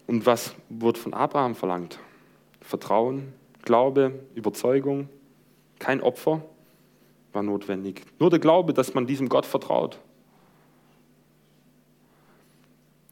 Und 0.08 0.26
was 0.26 0.56
wurde 0.70 1.00
von 1.00 1.14
Abraham 1.14 1.56
verlangt? 1.56 2.00
Vertrauen, 2.62 3.32
Glaube, 3.64 4.20
Überzeugung, 4.34 5.08
kein 5.78 6.02
Opfer 6.02 6.44
war 7.34 7.44
notwendig. 7.44 8.02
Nur 8.20 8.30
der 8.30 8.40
Glaube, 8.40 8.74
dass 8.74 8.94
man 8.94 9.08
diesem 9.08 9.30
Gott 9.30 9.46
vertraut. 9.46 10.00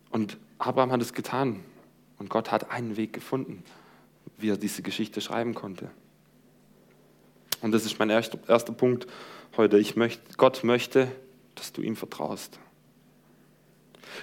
Und 0.09 0.37
Abraham 0.57 0.91
hat 0.91 1.01
es 1.01 1.13
getan. 1.13 1.63
Und 2.17 2.29
Gott 2.29 2.51
hat 2.51 2.71
einen 2.71 2.97
Weg 2.97 3.13
gefunden, 3.13 3.63
wie 4.37 4.49
er 4.49 4.57
diese 4.57 4.81
Geschichte 4.81 5.21
schreiben 5.21 5.53
konnte. 5.53 5.91
Und 7.61 7.71
das 7.71 7.85
ist 7.85 7.99
mein 7.99 8.09
erster, 8.09 8.39
erster 8.47 8.73
Punkt 8.73 9.07
heute. 9.55 9.77
Ich 9.77 9.95
möchte, 9.95 10.21
Gott 10.37 10.63
möchte, 10.63 11.11
dass 11.55 11.73
du 11.73 11.81
ihm 11.81 11.95
vertraust. 11.95 12.59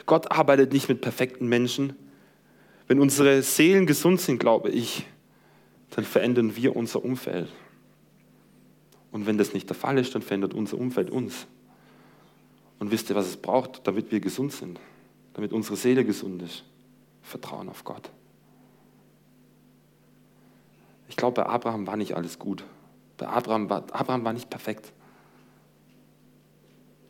Gott 0.06 0.32
arbeitet 0.32 0.72
nicht 0.72 0.88
mit 0.88 1.00
perfekten 1.00 1.46
Menschen, 1.48 1.94
wenn 2.86 3.00
unsere 3.00 3.42
Seelen 3.42 3.86
gesund 3.86 4.20
sind, 4.20 4.38
glaube 4.38 4.70
ich, 4.70 5.06
dann 5.90 6.04
verändern 6.04 6.56
wir 6.56 6.76
unser 6.76 7.04
Umfeld. 7.04 7.48
Und 9.14 9.26
wenn 9.26 9.38
das 9.38 9.54
nicht 9.54 9.68
der 9.68 9.76
Fall 9.76 9.96
ist, 9.98 10.16
dann 10.16 10.22
verändert 10.22 10.54
unser 10.54 10.76
Umfeld 10.76 11.08
uns. 11.08 11.46
Und 12.80 12.90
wisst 12.90 13.10
ihr, 13.10 13.14
was 13.14 13.28
es 13.28 13.36
braucht, 13.36 13.86
damit 13.86 14.10
wir 14.10 14.18
gesund 14.18 14.52
sind? 14.52 14.80
Damit 15.34 15.52
unsere 15.52 15.76
Seele 15.76 16.04
gesund 16.04 16.42
ist? 16.42 16.64
Vertrauen 17.22 17.68
auf 17.68 17.84
Gott. 17.84 18.10
Ich 21.08 21.14
glaube, 21.14 21.42
bei 21.42 21.48
Abraham 21.48 21.86
war 21.86 21.96
nicht 21.96 22.16
alles 22.16 22.40
gut. 22.40 22.64
Bei 23.16 23.28
Abraham 23.28 23.70
war, 23.70 23.84
Abraham 23.92 24.24
war 24.24 24.32
nicht 24.32 24.50
perfekt. 24.50 24.92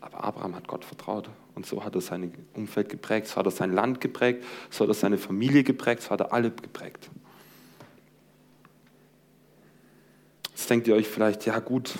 Aber 0.03 0.23
Abraham 0.23 0.57
hat 0.57 0.69
Gott 0.69 0.85
vertraut 0.85 1.31
und 1.55 1.65
so 1.65 1.85
hat 1.85 1.95
er 1.95 2.03
sein 2.03 2.35
Umfeld 2.53 2.91
geprägt, 2.91 3.29
so 3.29 3.37
hat 3.37 3.47
er 3.47 3.51
sein 3.51 3.73
Land 3.73 4.03
geprägt, 4.03 4.45
so 4.69 4.85
hat 4.85 4.91
er 4.91 4.95
seine 4.95 5.17
Familie 5.17 5.65
geprägt, 5.65 6.03
so 6.03 6.11
hat 6.11 6.21
er 6.21 6.35
alle 6.35 6.51
geprägt. 6.51 7.09
Jetzt 10.55 10.71
denkt 10.71 10.87
ihr 10.87 10.95
euch 10.95 11.09
vielleicht, 11.09 11.47
ja 11.47 11.59
gut, 11.59 11.95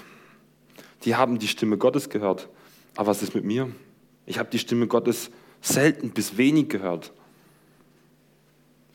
die 1.05 1.17
haben 1.17 1.39
die 1.39 1.49
Stimme 1.49 1.77
Gottes 1.77 2.09
gehört, 2.09 2.49
aber 2.97 3.09
was 3.09 3.23
ist 3.23 3.35
mit 3.35 3.45
mir? 3.45 3.71
Ich 4.27 4.39
habe 4.39 4.49
die 4.51 4.59
Stimme 4.59 4.87
Gottes 4.87 5.31
selten 5.61 6.11
bis 6.11 6.37
wenig 6.37 6.69
gehört. 6.69 7.13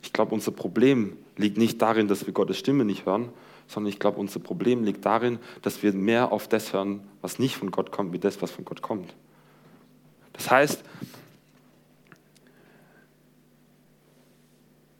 Ich 0.02 0.14
glaube, 0.14 0.34
unser 0.34 0.52
Problem 0.52 1.18
liegt 1.36 1.58
nicht 1.58 1.82
darin, 1.82 2.08
dass 2.08 2.26
wir 2.26 2.34
Gottes 2.34 2.58
Stimme 2.58 2.86
nicht 2.86 3.06
hören, 3.06 3.30
sondern 3.68 3.90
ich 3.92 4.00
glaube, 4.00 4.20
unser 4.20 4.40
Problem 4.40 4.84
liegt 4.84 5.06
darin, 5.06 5.40
dass 5.62 5.84
wir 5.84 5.94
mehr 5.94 6.32
auf 6.32 6.48
das 6.48 6.74
hören, 6.74 7.02
was 7.22 7.38
nicht 7.38 7.56
von 7.56 7.70
Gott 7.70 7.92
kommt, 7.92 8.14
wie 8.14 8.20
das, 8.20 8.42
was 8.42 8.52
von 8.52 8.66
Gott 8.66 8.82
kommt. 8.82 9.14
Das 10.34 10.50
heißt, 10.50 10.84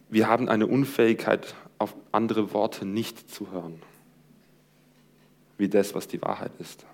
wir 0.10 0.28
haben 0.28 0.50
eine 0.50 0.68
Unfähigkeit, 0.68 1.56
auf 1.78 1.96
andere 2.12 2.54
Worte 2.54 2.86
nicht 2.86 3.32
zu 3.32 3.52
hören, 3.52 3.82
wie 5.60 5.70
das, 5.70 5.94
was 5.94 6.08
die 6.08 6.22
Wahrheit 6.22 6.52
ist. 6.60 6.86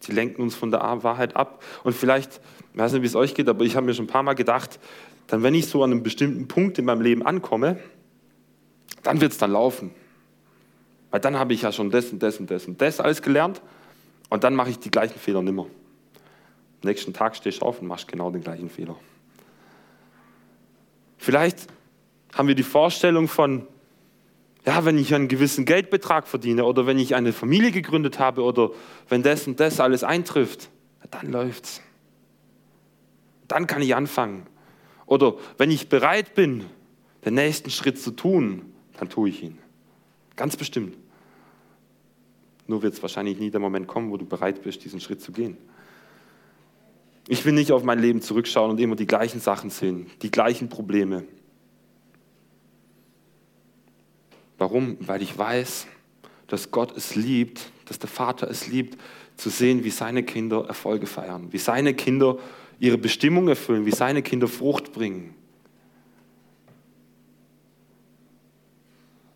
Sie 0.00 0.12
lenken 0.12 0.42
uns 0.42 0.54
von 0.54 0.70
der 0.70 0.80
Wahrheit 1.02 1.36
ab. 1.36 1.62
Und 1.84 1.94
vielleicht, 1.94 2.40
ich 2.72 2.78
weiß 2.78 2.92
nicht, 2.92 3.02
wie 3.02 3.06
es 3.06 3.14
euch 3.14 3.34
geht, 3.34 3.48
aber 3.48 3.64
ich 3.64 3.76
habe 3.76 3.86
mir 3.86 3.94
schon 3.94 4.06
ein 4.06 4.08
paar 4.08 4.22
Mal 4.22 4.34
gedacht, 4.34 4.80
dann 5.26 5.42
wenn 5.42 5.54
ich 5.54 5.66
so 5.66 5.82
an 5.84 5.92
einem 5.92 6.02
bestimmten 6.02 6.48
Punkt 6.48 6.78
in 6.78 6.84
meinem 6.84 7.00
Leben 7.00 7.24
ankomme, 7.24 7.78
dann 9.02 9.20
wird 9.20 9.32
es 9.32 9.38
dann 9.38 9.52
laufen. 9.52 9.92
Weil 11.10 11.20
dann 11.20 11.38
habe 11.38 11.52
ich 11.52 11.62
ja 11.62 11.72
schon 11.72 11.90
das 11.90 12.10
und 12.10 12.22
das 12.22 12.38
und 12.38 12.50
das 12.50 12.66
und 12.66 12.80
das 12.80 13.00
alles 13.00 13.22
gelernt 13.22 13.60
und 14.30 14.44
dann 14.44 14.54
mache 14.54 14.70
ich 14.70 14.78
die 14.78 14.90
gleichen 14.90 15.18
Fehler 15.18 15.42
nimmer. 15.42 15.64
Am 15.64 16.88
nächsten 16.88 17.12
Tag 17.12 17.36
stehst 17.36 17.62
du 17.62 17.66
auf 17.66 17.80
und 17.80 17.86
machst 17.86 18.08
genau 18.08 18.30
den 18.30 18.42
gleichen 18.42 18.70
Fehler. 18.70 18.96
Vielleicht 21.18 21.68
haben 22.34 22.48
wir 22.48 22.54
die 22.54 22.62
Vorstellung 22.62 23.28
von, 23.28 23.66
ja, 24.64 24.84
wenn 24.84 24.96
ich 24.96 25.14
einen 25.14 25.28
gewissen 25.28 25.64
Geldbetrag 25.64 26.28
verdiene 26.28 26.64
oder 26.64 26.86
wenn 26.86 26.98
ich 26.98 27.14
eine 27.14 27.32
Familie 27.32 27.72
gegründet 27.72 28.18
habe 28.18 28.42
oder 28.42 28.70
wenn 29.08 29.22
das 29.22 29.46
und 29.46 29.58
das 29.58 29.80
alles 29.80 30.04
eintrifft, 30.04 30.70
dann 31.10 31.32
läuft's. 31.32 31.80
Dann 33.48 33.66
kann 33.66 33.82
ich 33.82 33.94
anfangen. 33.94 34.46
Oder 35.06 35.34
wenn 35.58 35.70
ich 35.70 35.88
bereit 35.88 36.34
bin, 36.34 36.64
den 37.24 37.34
nächsten 37.34 37.70
Schritt 37.70 38.00
zu 38.00 38.12
tun, 38.12 38.72
dann 38.98 39.08
tue 39.08 39.28
ich 39.28 39.42
ihn. 39.42 39.58
Ganz 40.36 40.56
bestimmt. 40.56 40.96
Nur 42.66 42.82
wird 42.82 42.94
es 42.94 43.02
wahrscheinlich 43.02 43.38
nie 43.38 43.50
der 43.50 43.60
Moment 43.60 43.88
kommen, 43.88 44.10
wo 44.10 44.16
du 44.16 44.24
bereit 44.24 44.62
bist, 44.62 44.84
diesen 44.84 45.00
Schritt 45.00 45.20
zu 45.20 45.32
gehen. 45.32 45.58
Ich 47.28 47.44
will 47.44 47.52
nicht 47.52 47.72
auf 47.72 47.82
mein 47.82 47.98
Leben 47.98 48.22
zurückschauen 48.22 48.70
und 48.70 48.80
immer 48.80 48.96
die 48.96 49.06
gleichen 49.06 49.40
Sachen 49.40 49.70
sehen, 49.70 50.06
die 50.22 50.30
gleichen 50.30 50.68
Probleme. 50.68 51.24
Warum? 54.62 54.96
Weil 55.00 55.22
ich 55.22 55.36
weiß, 55.36 55.88
dass 56.46 56.70
Gott 56.70 56.96
es 56.96 57.16
liebt, 57.16 57.72
dass 57.86 57.98
der 57.98 58.08
Vater 58.08 58.48
es 58.48 58.68
liebt, 58.68 58.96
zu 59.36 59.50
sehen, 59.50 59.82
wie 59.82 59.90
seine 59.90 60.22
Kinder 60.22 60.66
Erfolge 60.68 61.08
feiern, 61.08 61.52
wie 61.52 61.58
seine 61.58 61.94
Kinder 61.94 62.38
ihre 62.78 62.96
Bestimmung 62.96 63.48
erfüllen, 63.48 63.86
wie 63.86 63.90
seine 63.90 64.22
Kinder 64.22 64.46
Frucht 64.46 64.92
bringen. 64.92 65.34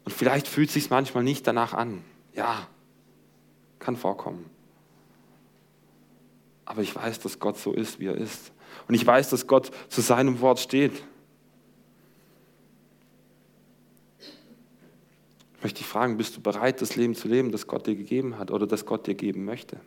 Und 0.04 0.12
vielleicht 0.12 0.46
fühlt 0.46 0.68
es 0.68 0.74
sich 0.74 0.90
manchmal 0.90 1.24
nicht 1.24 1.44
danach 1.44 1.74
an. 1.74 2.04
Ja, 2.32 2.68
kann 3.80 3.96
vorkommen. 3.96 4.48
Aber 6.64 6.82
ich 6.82 6.94
weiß, 6.94 7.18
dass 7.18 7.40
Gott 7.40 7.58
so 7.58 7.72
ist, 7.72 7.98
wie 7.98 8.06
er 8.06 8.14
ist. 8.14 8.52
Und 8.86 8.94
ich 8.94 9.04
weiß, 9.04 9.30
dass 9.30 9.48
Gott 9.48 9.72
zu 9.88 10.02
seinem 10.02 10.40
Wort 10.40 10.60
steht. 10.60 10.92
Möchte 15.66 15.78
dich 15.78 15.88
fragen, 15.88 16.16
bist 16.16 16.36
du 16.36 16.40
bereit, 16.40 16.80
das 16.80 16.94
Leben 16.94 17.16
zu 17.16 17.26
leben, 17.26 17.50
das 17.50 17.66
Gott 17.66 17.88
dir 17.88 17.96
gegeben 17.96 18.38
hat 18.38 18.52
oder 18.52 18.68
das 18.68 18.86
Gott 18.86 19.08
dir 19.08 19.16
geben 19.16 19.44
möchte? 19.44 19.80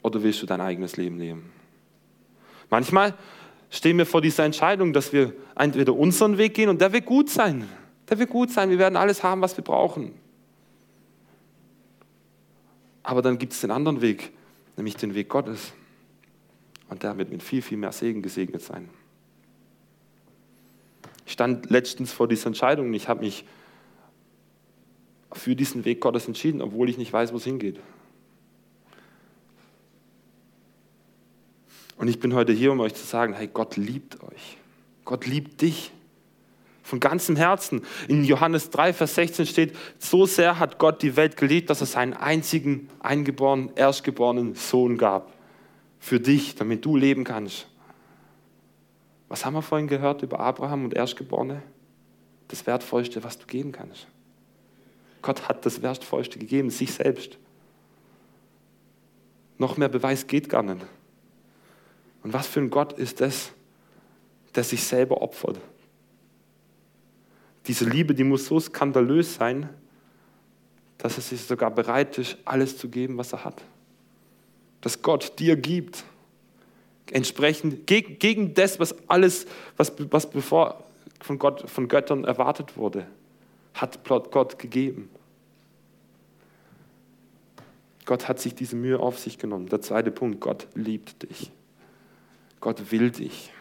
Oder 0.00 0.22
willst 0.22 0.40
du 0.40 0.46
dein 0.46 0.60
eigenes 0.60 0.96
Leben 0.96 1.18
leben? 1.18 1.50
Manchmal 2.70 3.14
stehen 3.68 3.98
wir 3.98 4.06
vor 4.06 4.20
dieser 4.20 4.44
Entscheidung, 4.44 4.92
dass 4.92 5.12
wir 5.12 5.32
entweder 5.56 5.92
unseren 5.92 6.38
Weg 6.38 6.54
gehen 6.54 6.68
und 6.68 6.80
der 6.80 6.92
wird 6.92 7.04
gut 7.04 7.30
sein. 7.30 7.68
Der 8.08 8.20
wird 8.20 8.30
gut 8.30 8.52
sein. 8.52 8.70
Wir 8.70 8.78
werden 8.78 8.96
alles 8.96 9.24
haben, 9.24 9.40
was 9.40 9.56
wir 9.56 9.64
brauchen. 9.64 10.14
Aber 13.02 13.22
dann 13.22 13.38
gibt 13.38 13.54
es 13.54 13.60
den 13.60 13.72
anderen 13.72 14.00
Weg, 14.00 14.30
nämlich 14.76 14.94
den 14.94 15.16
Weg 15.16 15.28
Gottes. 15.28 15.72
Und 16.88 17.02
der 17.02 17.18
wird 17.18 17.32
mit 17.32 17.42
viel, 17.42 17.60
viel 17.60 17.76
mehr 17.76 17.90
Segen 17.90 18.22
gesegnet 18.22 18.62
sein. 18.62 18.88
Ich 21.28 21.34
stand 21.34 21.68
letztens 21.68 22.10
vor 22.10 22.26
dieser 22.26 22.46
Entscheidung 22.46 22.86
und 22.86 22.94
ich 22.94 23.06
habe 23.06 23.20
mich 23.20 23.44
für 25.30 25.54
diesen 25.54 25.84
Weg 25.84 26.00
Gottes 26.00 26.26
entschieden, 26.26 26.62
obwohl 26.62 26.88
ich 26.88 26.96
nicht 26.96 27.12
weiß, 27.12 27.34
wo 27.34 27.36
es 27.36 27.44
hingeht. 27.44 27.78
Und 31.98 32.08
ich 32.08 32.18
bin 32.18 32.32
heute 32.32 32.54
hier, 32.54 32.72
um 32.72 32.80
euch 32.80 32.94
zu 32.94 33.04
sagen, 33.04 33.34
hey, 33.34 33.46
Gott 33.46 33.76
liebt 33.76 34.22
euch. 34.22 34.56
Gott 35.04 35.26
liebt 35.26 35.60
dich. 35.60 35.92
Von 36.82 36.98
ganzem 36.98 37.36
Herzen. 37.36 37.82
In 38.08 38.24
Johannes 38.24 38.70
3, 38.70 38.94
Vers 38.94 39.16
16 39.16 39.44
steht, 39.44 39.76
so 39.98 40.24
sehr 40.24 40.58
hat 40.58 40.78
Gott 40.78 41.02
die 41.02 41.14
Welt 41.16 41.36
geliebt, 41.36 41.68
dass 41.68 41.82
er 41.82 41.88
seinen 41.88 42.14
einzigen 42.14 42.88
eingeborenen, 43.00 43.76
erstgeborenen 43.76 44.54
Sohn 44.54 44.96
gab. 44.96 45.34
Für 45.98 46.20
dich, 46.20 46.54
damit 46.54 46.86
du 46.86 46.96
leben 46.96 47.24
kannst. 47.24 47.66
Was 49.28 49.44
haben 49.44 49.54
wir 49.54 49.62
vorhin 49.62 49.88
gehört 49.88 50.22
über 50.22 50.40
Abraham 50.40 50.84
und 50.84 50.94
Erstgeborene? 50.94 51.62
Das 52.48 52.66
Wertvollste, 52.66 53.22
was 53.24 53.38
du 53.38 53.46
geben 53.46 53.72
kannst. 53.72 54.06
Gott 55.20 55.48
hat 55.48 55.66
das 55.66 55.82
Wertvollste 55.82 56.38
gegeben, 56.38 56.70
sich 56.70 56.92
selbst. 56.92 57.38
Noch 59.58 59.76
mehr 59.76 59.88
Beweis 59.88 60.26
geht 60.26 60.48
gar 60.48 60.62
nicht. 60.62 60.84
Und 62.22 62.32
was 62.32 62.46
für 62.46 62.60
ein 62.60 62.70
Gott 62.70 62.94
ist 62.94 63.20
das, 63.20 63.52
der 64.54 64.64
sich 64.64 64.82
selber 64.82 65.20
opfert? 65.20 65.60
Diese 67.66 67.84
Liebe, 67.84 68.14
die 68.14 68.24
muss 68.24 68.46
so 68.46 68.58
skandalös 68.58 69.34
sein, 69.34 69.68
dass 70.96 71.16
er 71.16 71.22
sich 71.22 71.42
sogar 71.42 71.70
bereit 71.70 72.16
ist, 72.18 72.38
alles 72.44 72.78
zu 72.78 72.88
geben, 72.88 73.18
was 73.18 73.32
er 73.32 73.44
hat. 73.44 73.62
Dass 74.80 75.02
Gott 75.02 75.38
dir 75.38 75.56
gibt 75.56 76.04
entsprechend 77.12 77.86
gegen, 77.86 78.18
gegen 78.18 78.54
das, 78.54 78.78
was 78.80 78.94
alles, 79.08 79.46
was, 79.76 79.92
was 80.10 80.28
bevor 80.30 80.84
von, 81.20 81.38
Gott, 81.38 81.68
von 81.68 81.88
Göttern 81.88 82.24
erwartet 82.24 82.76
wurde, 82.76 83.06
hat 83.74 84.00
Gott 84.04 84.58
gegeben. 84.58 85.10
Gott 88.04 88.26
hat 88.26 88.40
sich 88.40 88.54
diese 88.54 88.74
Mühe 88.74 88.98
auf 88.98 89.18
sich 89.18 89.38
genommen. 89.38 89.68
Der 89.68 89.82
zweite 89.82 90.10
Punkt, 90.10 90.40
Gott 90.40 90.66
liebt 90.74 91.22
dich. 91.22 91.50
Gott 92.60 92.90
will 92.90 93.10
dich. 93.10 93.52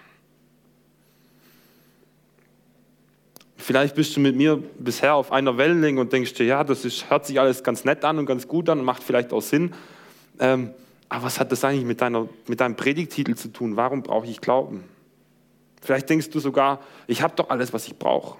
Vielleicht 3.58 3.96
bist 3.96 4.16
du 4.16 4.22
mit 4.22 4.38
mir 4.38 4.64
bisher 4.80 5.16
auf 5.16 5.34
einer 5.34 5.58
Wellenlänge 5.58 6.00
und 6.00 6.14
denkst 6.14 6.36
dir, 6.36 6.46
ja, 6.46 6.64
das 6.64 6.86
ist, 6.86 7.10
hört 7.10 7.26
sich 7.26 7.40
alles 7.40 7.64
ganz 7.64 7.84
nett 7.84 8.06
an 8.06 8.18
und 8.20 8.26
ganz 8.26 8.48
gut 8.48 8.70
an 8.70 8.80
und 8.80 8.86
macht 8.86 9.04
vielleicht 9.04 9.34
auch 9.34 9.42
Sinn. 9.42 9.74
Ähm, 10.40 10.70
aber 11.10 11.26
was 11.26 11.40
hat 11.40 11.52
das 11.52 11.64
eigentlich 11.64 11.86
mit, 11.86 12.02
deiner, 12.02 12.28
mit 12.48 12.60
deinem 12.60 12.76
Predigtitel 12.76 13.36
zu 13.36 13.50
tun? 13.50 13.78
Warum 13.78 14.04
brauche 14.04 14.28
ich 14.28 14.42
Glauben? 14.42 14.84
Vielleicht 15.82 16.10
denkst 16.10 16.30
du 16.32 16.40
sogar, 16.40 16.82
ich 17.08 17.22
habe 17.22 17.34
doch 17.36 17.50
alles, 17.50 17.72
was 17.72 17.88
ich 17.88 17.98
brauche. 17.98 18.38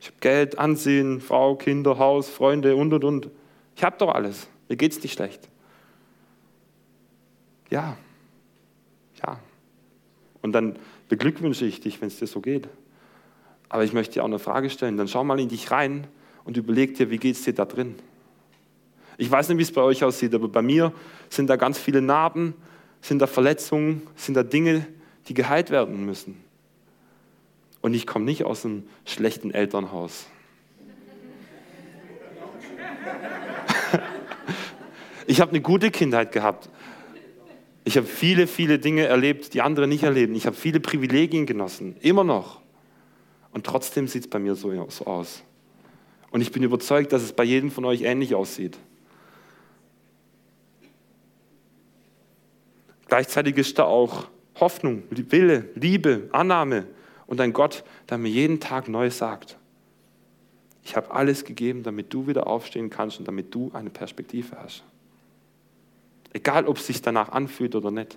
Ich 0.00 0.06
habe 0.06 0.16
Geld, 0.20 0.58
Ansehen, 0.58 1.20
Frau, 1.20 1.56
Kinder, 1.56 1.98
Haus, 1.98 2.30
Freunde 2.30 2.76
und 2.76 2.92
und 2.92 3.04
und. 3.04 3.30
Ich 3.76 3.84
habe 3.84 3.96
doch 3.98 4.14
alles. 4.14 4.48
Mir 4.68 4.76
geht 4.76 4.92
es 4.92 5.02
nicht 5.02 5.12
schlecht. 5.12 5.48
Ja, 7.68 7.96
ja. 9.22 9.38
Und 10.40 10.52
dann 10.52 10.76
beglückwünsche 11.08 11.66
ich 11.66 11.80
dich, 11.80 12.00
wenn 12.00 12.08
es 12.08 12.18
dir 12.18 12.26
so 12.26 12.40
geht. 12.40 12.68
Aber 13.68 13.84
ich 13.84 13.92
möchte 13.92 14.14
dir 14.14 14.22
auch 14.22 14.28
eine 14.28 14.38
Frage 14.38 14.70
stellen. 14.70 14.96
Dann 14.96 15.08
schau 15.08 15.22
mal 15.22 15.38
in 15.38 15.48
dich 15.48 15.70
rein 15.70 16.06
und 16.44 16.56
überleg 16.56 16.94
dir, 16.96 17.10
wie 17.10 17.18
geht 17.18 17.36
es 17.36 17.42
dir 17.42 17.52
da 17.52 17.66
drin? 17.66 17.96
Ich 19.20 19.30
weiß 19.30 19.50
nicht, 19.50 19.58
wie 19.58 19.62
es 19.62 19.70
bei 19.70 19.82
euch 19.82 20.02
aussieht, 20.02 20.34
aber 20.34 20.48
bei 20.48 20.62
mir 20.62 20.94
sind 21.28 21.50
da 21.50 21.56
ganz 21.56 21.78
viele 21.78 22.00
Narben, 22.00 22.54
sind 23.02 23.18
da 23.18 23.26
Verletzungen, 23.26 24.00
sind 24.16 24.32
da 24.32 24.42
Dinge, 24.42 24.86
die 25.28 25.34
geheilt 25.34 25.68
werden 25.68 26.06
müssen. 26.06 26.42
Und 27.82 27.92
ich 27.92 28.06
komme 28.06 28.24
nicht 28.24 28.44
aus 28.44 28.64
einem 28.64 28.84
schlechten 29.04 29.50
Elternhaus. 29.50 30.26
Ich 35.26 35.40
habe 35.40 35.50
eine 35.50 35.60
gute 35.60 35.90
Kindheit 35.92 36.32
gehabt. 36.32 36.70
Ich 37.84 37.96
habe 37.96 38.06
viele, 38.06 38.48
viele 38.48 38.80
Dinge 38.80 39.04
erlebt, 39.04 39.54
die 39.54 39.60
andere 39.60 39.86
nicht 39.86 40.02
erleben. 40.02 40.34
Ich 40.34 40.46
habe 40.46 40.56
viele 40.56 40.80
Privilegien 40.80 41.46
genossen, 41.46 41.94
immer 42.00 42.24
noch. 42.24 42.60
Und 43.52 43.64
trotzdem 43.64 44.08
sieht 44.08 44.24
es 44.24 44.30
bei 44.30 44.40
mir 44.40 44.56
so, 44.56 44.72
aus. 45.04 45.44
Und 46.30 46.40
ich 46.40 46.50
bin 46.50 46.64
überzeugt, 46.64 47.12
dass 47.12 47.22
es 47.22 47.32
bei 47.32 47.44
jedem 47.44 47.70
von 47.70 47.84
euch 47.84 48.00
ähnlich 48.02 48.34
aussieht. 48.34 48.78
Gleichzeitig 53.10 53.56
ist 53.58 53.76
da 53.76 53.84
auch 53.84 54.28
Hoffnung, 54.60 55.02
Wille, 55.10 55.68
Liebe, 55.74 56.28
Annahme 56.30 56.86
und 57.26 57.40
ein 57.40 57.52
Gott, 57.52 57.82
der 58.08 58.18
mir 58.18 58.28
jeden 58.28 58.60
Tag 58.60 58.86
neu 58.86 59.10
sagt. 59.10 59.58
Ich 60.84 60.94
habe 60.94 61.10
alles 61.10 61.44
gegeben, 61.44 61.82
damit 61.82 62.14
du 62.14 62.28
wieder 62.28 62.46
aufstehen 62.46 62.88
kannst 62.88 63.18
und 63.18 63.26
damit 63.26 63.52
du 63.52 63.72
eine 63.74 63.90
Perspektive 63.90 64.56
hast. 64.62 64.84
Egal, 66.32 66.68
ob 66.68 66.76
es 66.76 66.86
sich 66.86 67.02
danach 67.02 67.30
anfühlt 67.30 67.74
oder 67.74 67.90
nicht. 67.90 68.16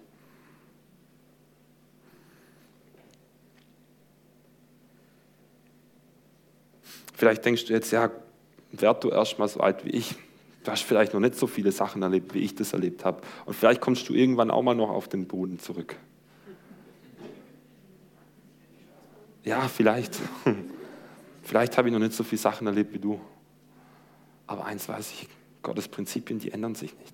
Vielleicht 7.16 7.44
denkst 7.46 7.66
du 7.66 7.74
jetzt, 7.74 7.90
ja, 7.92 8.12
werd 8.72 9.04
du 9.04 9.10
erstmal 9.10 9.48
so 9.48 9.60
alt 9.60 9.86
wie 9.86 9.90
ich. 9.90 10.16
Du 10.64 10.72
hast 10.72 10.84
vielleicht 10.84 11.14
noch 11.14 11.20
nicht 11.20 11.36
so 11.36 11.46
viele 11.46 11.72
Sachen 11.72 12.02
erlebt, 12.02 12.34
wie 12.34 12.40
ich 12.40 12.56
das 12.56 12.74
erlebt 12.74 13.04
habe. 13.04 13.22
Und 13.46 13.54
vielleicht 13.54 13.82
kommst 13.82 14.08
du 14.08 14.14
irgendwann 14.14 14.50
auch 14.50 14.62
mal 14.62 14.74
noch 14.74 14.90
auf 14.90 15.08
den 15.08 15.28
Boden 15.28 15.60
zurück. 15.60 15.98
Ja, 19.44 19.68
vielleicht. 19.68 20.18
Vielleicht 21.46 21.78
habe 21.78 21.90
ich 21.90 21.94
noch 21.94 22.00
nicht 22.00 22.14
so 22.14 22.24
viele 22.24 22.40
Sachen 22.40 22.68
erlebt 22.68 22.94
wie 22.94 23.00
du. 23.00 23.20
Aber 24.48 24.64
eins 24.64 24.88
weiß 24.88 25.12
ich, 25.12 25.28
Gottes 25.62 25.90
Prinzipien, 25.90 26.40
die 26.40 26.52
ändern 26.52 26.74
sich 26.74 26.98
nicht. 26.98 27.14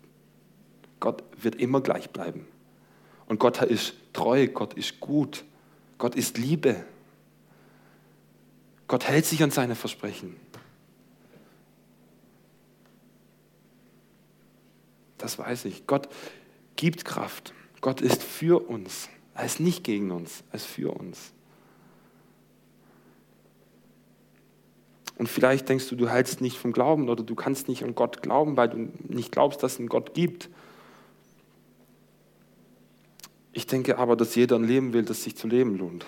Gott 0.99 1.23
wird 1.41 1.55
immer 1.55 1.81
gleich 1.81 2.12
bleiben. 2.12 2.45
Und 3.27 3.39
Gott 3.39 3.62
ist 3.63 3.95
treu, 4.13 4.47
Gott 4.47 4.75
ist 4.75 4.99
gut, 4.99 5.45
Gott 5.97 6.15
ist 6.15 6.38
Liebe. 6.38 6.83
Gott 8.88 9.07
hält 9.07 9.25
sich 9.25 9.41
an 9.41 9.51
seine 9.51 9.75
Versprechen. 9.75 10.35
Das 15.30 15.38
weiß 15.38 15.65
ich. 15.65 15.86
Gott 15.86 16.10
gibt 16.76 17.06
Kraft. 17.06 17.54
Gott 17.82 18.02
ist 18.02 18.24
für 18.24 18.68
uns. 18.68 19.10
Er 19.36 19.46
ist 19.46 19.60
nicht 19.60 19.84
gegen 19.84 20.10
uns, 20.10 20.44
er 20.50 20.56
ist 20.56 20.65
für 20.65 20.92
uns. 20.92 21.34
Und 25.20 25.30
vielleicht 25.30 25.70
denkst 25.70 25.88
du, 25.88 25.96
du 25.96 26.10
hältst 26.10 26.42
nicht 26.42 26.58
vom 26.58 26.72
Glauben 26.72 27.10
oder 27.10 27.22
du 27.22 27.36
kannst 27.36 27.68
nicht 27.68 27.84
an 27.84 27.94
Gott 27.94 28.24
glauben, 28.24 28.58
weil 28.58 28.70
du 28.70 28.78
nicht 29.08 29.32
glaubst, 29.32 29.62
dass 29.62 29.74
es 29.74 29.80
einen 29.80 29.88
Gott 29.88 30.15
gibt. 30.15 30.50
Ich 33.52 33.68
denke 33.68 34.00
aber, 34.00 34.15
dass 34.15 34.34
jeder 34.34 34.56
ein 34.56 34.63
Leben 34.63 34.94
will, 34.94 35.04
das 35.04 35.24
sich 35.24 35.36
zu 35.36 35.48
leben 35.48 35.78
lohnt. 35.78 36.08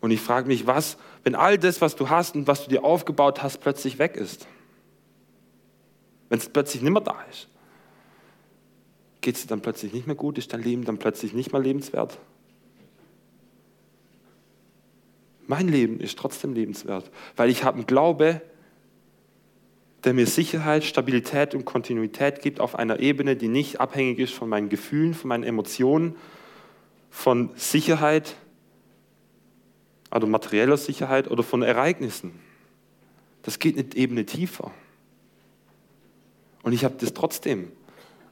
Und 0.00 0.10
ich 0.10 0.22
frage 0.22 0.48
mich, 0.48 0.66
was, 0.66 0.96
wenn 1.22 1.34
all 1.34 1.58
das, 1.58 1.82
was 1.82 1.96
du 1.96 2.08
hast 2.08 2.34
und 2.34 2.46
was 2.46 2.64
du 2.64 2.70
dir 2.70 2.82
aufgebaut 2.82 3.42
hast, 3.42 3.58
plötzlich 3.60 3.98
weg 3.98 4.16
ist? 4.16 4.46
Wenn 6.32 6.38
es 6.38 6.48
plötzlich 6.48 6.80
nicht 6.80 6.92
mehr 6.92 7.02
da 7.02 7.22
ist? 7.30 7.46
Geht 9.20 9.34
es 9.34 9.42
dir 9.42 9.48
dann 9.48 9.60
plötzlich 9.60 9.92
nicht 9.92 10.06
mehr 10.06 10.16
gut? 10.16 10.38
Ist 10.38 10.50
dein 10.54 10.62
Leben 10.62 10.82
dann 10.82 10.96
plötzlich 10.96 11.34
nicht 11.34 11.52
mehr 11.52 11.60
lebenswert? 11.60 12.18
Mein 15.46 15.68
Leben 15.68 16.00
ist 16.00 16.18
trotzdem 16.18 16.54
lebenswert, 16.54 17.10
weil 17.36 17.50
ich 17.50 17.64
habe 17.64 17.76
einen 17.76 17.86
Glaube, 17.86 18.40
der 20.04 20.14
mir 20.14 20.26
Sicherheit, 20.26 20.84
Stabilität 20.84 21.54
und 21.54 21.66
Kontinuität 21.66 22.40
gibt 22.40 22.60
auf 22.60 22.76
einer 22.76 22.98
Ebene, 23.00 23.36
die 23.36 23.48
nicht 23.48 23.82
abhängig 23.82 24.18
ist 24.18 24.32
von 24.32 24.48
meinen 24.48 24.70
Gefühlen, 24.70 25.12
von 25.12 25.28
meinen 25.28 25.44
Emotionen, 25.44 26.16
von 27.10 27.50
Sicherheit, 27.56 28.36
also 30.08 30.26
materieller 30.26 30.78
Sicherheit 30.78 31.30
oder 31.30 31.42
von 31.42 31.60
Ereignissen. 31.60 32.32
Das 33.42 33.58
geht 33.58 33.76
eine 33.76 33.94
Ebene 33.94 34.24
tiefer. 34.24 34.72
Und 36.62 36.72
ich 36.72 36.84
habe 36.84 36.94
das 36.98 37.12
trotzdem. 37.12 37.72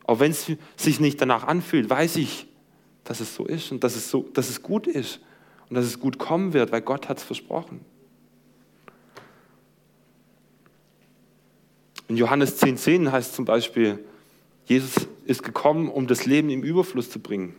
Auch 0.04 0.20
wenn 0.20 0.30
es 0.30 0.50
sich 0.76 1.00
nicht 1.00 1.20
danach 1.20 1.44
anfühlt, 1.44 1.88
weiß 1.88 2.16
ich, 2.16 2.46
dass 3.04 3.20
es 3.20 3.34
so 3.34 3.46
ist 3.46 3.72
und 3.72 3.84
dass 3.84 3.96
es, 3.96 4.10
so, 4.10 4.28
dass 4.34 4.48
es 4.48 4.62
gut 4.62 4.86
ist 4.86 5.20
und 5.68 5.76
dass 5.76 5.84
es 5.84 6.00
gut 6.00 6.18
kommen 6.18 6.52
wird, 6.52 6.72
weil 6.72 6.82
Gott 6.82 7.08
hat 7.08 7.18
es 7.18 7.24
versprochen. 7.24 7.84
In 12.08 12.16
Johannes 12.16 12.60
10,10 12.60 12.76
10 12.76 13.12
heißt 13.12 13.34
zum 13.34 13.44
Beispiel, 13.44 14.04
Jesus 14.64 15.06
ist 15.26 15.44
gekommen, 15.44 15.88
um 15.88 16.06
das 16.06 16.26
Leben 16.26 16.50
im 16.50 16.62
Überfluss 16.62 17.08
zu 17.08 17.20
bringen. 17.20 17.54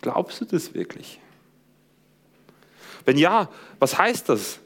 Glaubst 0.00 0.40
du 0.40 0.46
das 0.46 0.74
wirklich? 0.74 1.20
Wenn 3.04 3.18
ja, 3.18 3.50
was 3.78 3.98
heißt 3.98 4.28
das? 4.28 4.58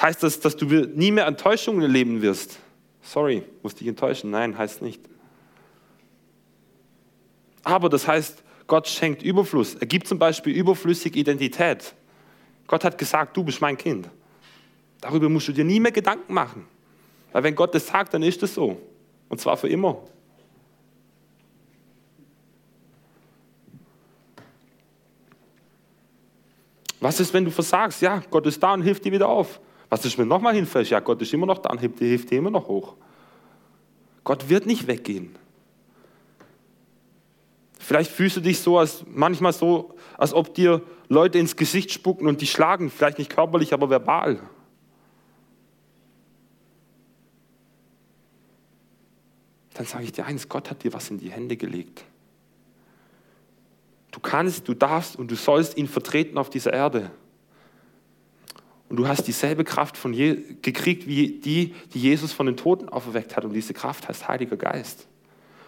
Heißt 0.00 0.22
das, 0.22 0.38
dass 0.40 0.56
du 0.56 0.66
nie 0.66 1.10
mehr 1.10 1.26
Enttäuschungen 1.26 1.82
erleben 1.82 2.22
wirst? 2.22 2.58
Sorry, 3.02 3.42
muss 3.62 3.74
dich 3.74 3.88
enttäuschen. 3.88 4.30
Nein, 4.30 4.56
heißt 4.56 4.82
nicht. 4.82 5.00
Aber 7.64 7.88
das 7.88 8.06
heißt, 8.06 8.42
Gott 8.66 8.86
schenkt 8.88 9.22
Überfluss. 9.22 9.74
Er 9.74 9.86
gibt 9.86 10.06
zum 10.06 10.18
Beispiel 10.18 10.54
überflüssig 10.54 11.16
Identität. 11.16 11.94
Gott 12.66 12.84
hat 12.84 12.98
gesagt, 12.98 13.36
du 13.36 13.42
bist 13.42 13.60
mein 13.60 13.76
Kind. 13.76 14.08
Darüber 15.00 15.28
musst 15.28 15.48
du 15.48 15.52
dir 15.52 15.64
nie 15.64 15.80
mehr 15.80 15.92
Gedanken 15.92 16.34
machen. 16.34 16.66
Weil 17.32 17.42
wenn 17.42 17.54
Gott 17.54 17.74
das 17.74 17.86
sagt, 17.86 18.14
dann 18.14 18.22
ist 18.22 18.42
es 18.42 18.54
so. 18.54 18.80
Und 19.28 19.40
zwar 19.40 19.56
für 19.56 19.68
immer. 19.68 20.02
Was 27.00 27.20
ist, 27.20 27.32
wenn 27.32 27.44
du 27.44 27.50
versagst? 27.50 28.02
Ja, 28.02 28.22
Gott 28.30 28.46
ist 28.46 28.62
da 28.62 28.74
und 28.74 28.82
hilft 28.82 29.04
dir 29.04 29.12
wieder 29.12 29.28
auf. 29.28 29.60
Was 29.90 30.04
ist, 30.04 30.18
wenn 30.18 30.28
nochmal 30.28 30.54
hinfällst? 30.54 30.90
Ja, 30.90 31.00
Gott 31.00 31.22
ist 31.22 31.32
immer 31.32 31.46
noch 31.46 31.58
da 31.58 31.70
und 31.70 31.78
hilft 31.80 31.98
hilft 31.98 32.30
dir 32.30 32.38
immer 32.38 32.50
noch 32.50 32.68
hoch. 32.68 32.96
Gott 34.24 34.48
wird 34.48 34.66
nicht 34.66 34.86
weggehen. 34.86 35.34
Vielleicht 37.78 38.10
fühlst 38.10 38.36
du 38.36 38.40
dich 38.40 38.60
so, 38.60 38.78
als 38.78 39.04
manchmal 39.06 39.54
so, 39.54 39.94
als 40.18 40.34
ob 40.34 40.54
dir 40.54 40.82
Leute 41.08 41.38
ins 41.38 41.56
Gesicht 41.56 41.90
spucken 41.90 42.26
und 42.26 42.42
dich 42.42 42.50
schlagen, 42.50 42.90
vielleicht 42.90 43.18
nicht 43.18 43.30
körperlich, 43.30 43.72
aber 43.72 43.88
verbal. 43.88 44.40
Dann 49.72 49.86
sage 49.86 50.04
ich 50.04 50.12
dir 50.12 50.26
eins, 50.26 50.48
Gott 50.48 50.70
hat 50.70 50.82
dir 50.82 50.92
was 50.92 51.08
in 51.08 51.18
die 51.18 51.30
Hände 51.30 51.56
gelegt. 51.56 52.04
Du 54.10 54.20
kannst, 54.20 54.68
du 54.68 54.74
darfst 54.74 55.16
und 55.16 55.30
du 55.30 55.36
sollst 55.36 55.78
ihn 55.78 55.86
vertreten 55.86 56.36
auf 56.36 56.50
dieser 56.50 56.72
Erde. 56.72 57.10
Und 58.88 58.96
du 58.96 59.06
hast 59.06 59.26
dieselbe 59.26 59.64
Kraft 59.64 59.96
von 59.96 60.12
Je 60.14 60.36
gekriegt 60.62 61.06
wie 61.06 61.38
die, 61.40 61.74
die 61.92 62.00
Jesus 62.00 62.32
von 62.32 62.46
den 62.46 62.56
Toten 62.56 62.88
auferweckt 62.88 63.36
hat. 63.36 63.44
Und 63.44 63.52
diese 63.52 63.74
Kraft 63.74 64.08
heißt 64.08 64.28
Heiliger 64.28 64.56
Geist. 64.56 65.06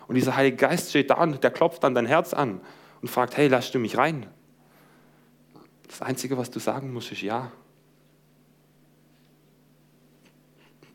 Und 0.09 0.15
dieser 0.15 0.37
Heilige 0.37 0.57
Geist 0.57 0.91
steht 0.91 1.11
da 1.11 1.23
und 1.23 1.45
der 1.45 1.51
klopft 1.51 1.85
an 1.85 1.95
dein 1.95 2.07
Herz 2.07 2.33
an 2.33 2.61
und 3.03 3.09
fragt, 3.09 3.37
hey, 3.37 3.49
lass 3.49 3.71
du 3.71 3.79
mich 3.79 3.97
rein? 3.97 4.27
Das 5.87 6.03
Einzige, 6.03 6.39
was 6.39 6.51
du 6.51 6.61
sagen 6.61 6.93
musst, 6.93 7.13
ist 7.13 7.23
ja. 7.23 7.53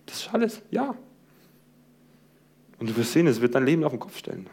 Das 0.05 0.21
ist 0.21 0.33
alles, 0.33 0.61
ja. 0.71 0.95
Und 2.79 2.89
du 2.89 2.95
wirst 2.97 3.13
sehen, 3.13 3.27
es 3.27 3.39
wird 3.41 3.55
dein 3.55 3.65
Leben 3.65 3.83
auf 3.83 3.91
den 3.91 3.99
Kopf 3.99 4.17
stellen. 4.17 4.49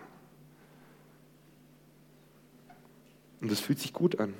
Und 3.41 3.51
das 3.51 3.61
fühlt 3.61 3.81
sich 3.81 3.93
gut 3.93 4.21
an. 4.21 4.35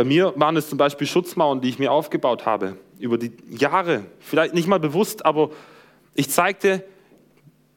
Bei 0.00 0.04
mir 0.04 0.32
waren 0.36 0.56
es 0.56 0.66
zum 0.66 0.78
Beispiel 0.78 1.06
Schutzmauern, 1.06 1.60
die 1.60 1.68
ich 1.68 1.78
mir 1.78 1.92
aufgebaut 1.92 2.46
habe, 2.46 2.78
über 2.98 3.18
die 3.18 3.32
Jahre. 3.50 4.06
Vielleicht 4.18 4.54
nicht 4.54 4.66
mal 4.66 4.80
bewusst, 4.80 5.26
aber 5.26 5.50
ich 6.14 6.30
zeigte 6.30 6.82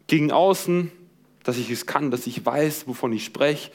gegen 0.07 0.31
außen, 0.31 0.89
dass 1.43 1.57
ich 1.57 1.69
es 1.69 1.85
kann, 1.85 2.11
dass 2.11 2.25
ich 2.25 2.45
weiß, 2.45 2.87
wovon 2.87 3.11
ich 3.11 3.25
spreche, 3.25 3.71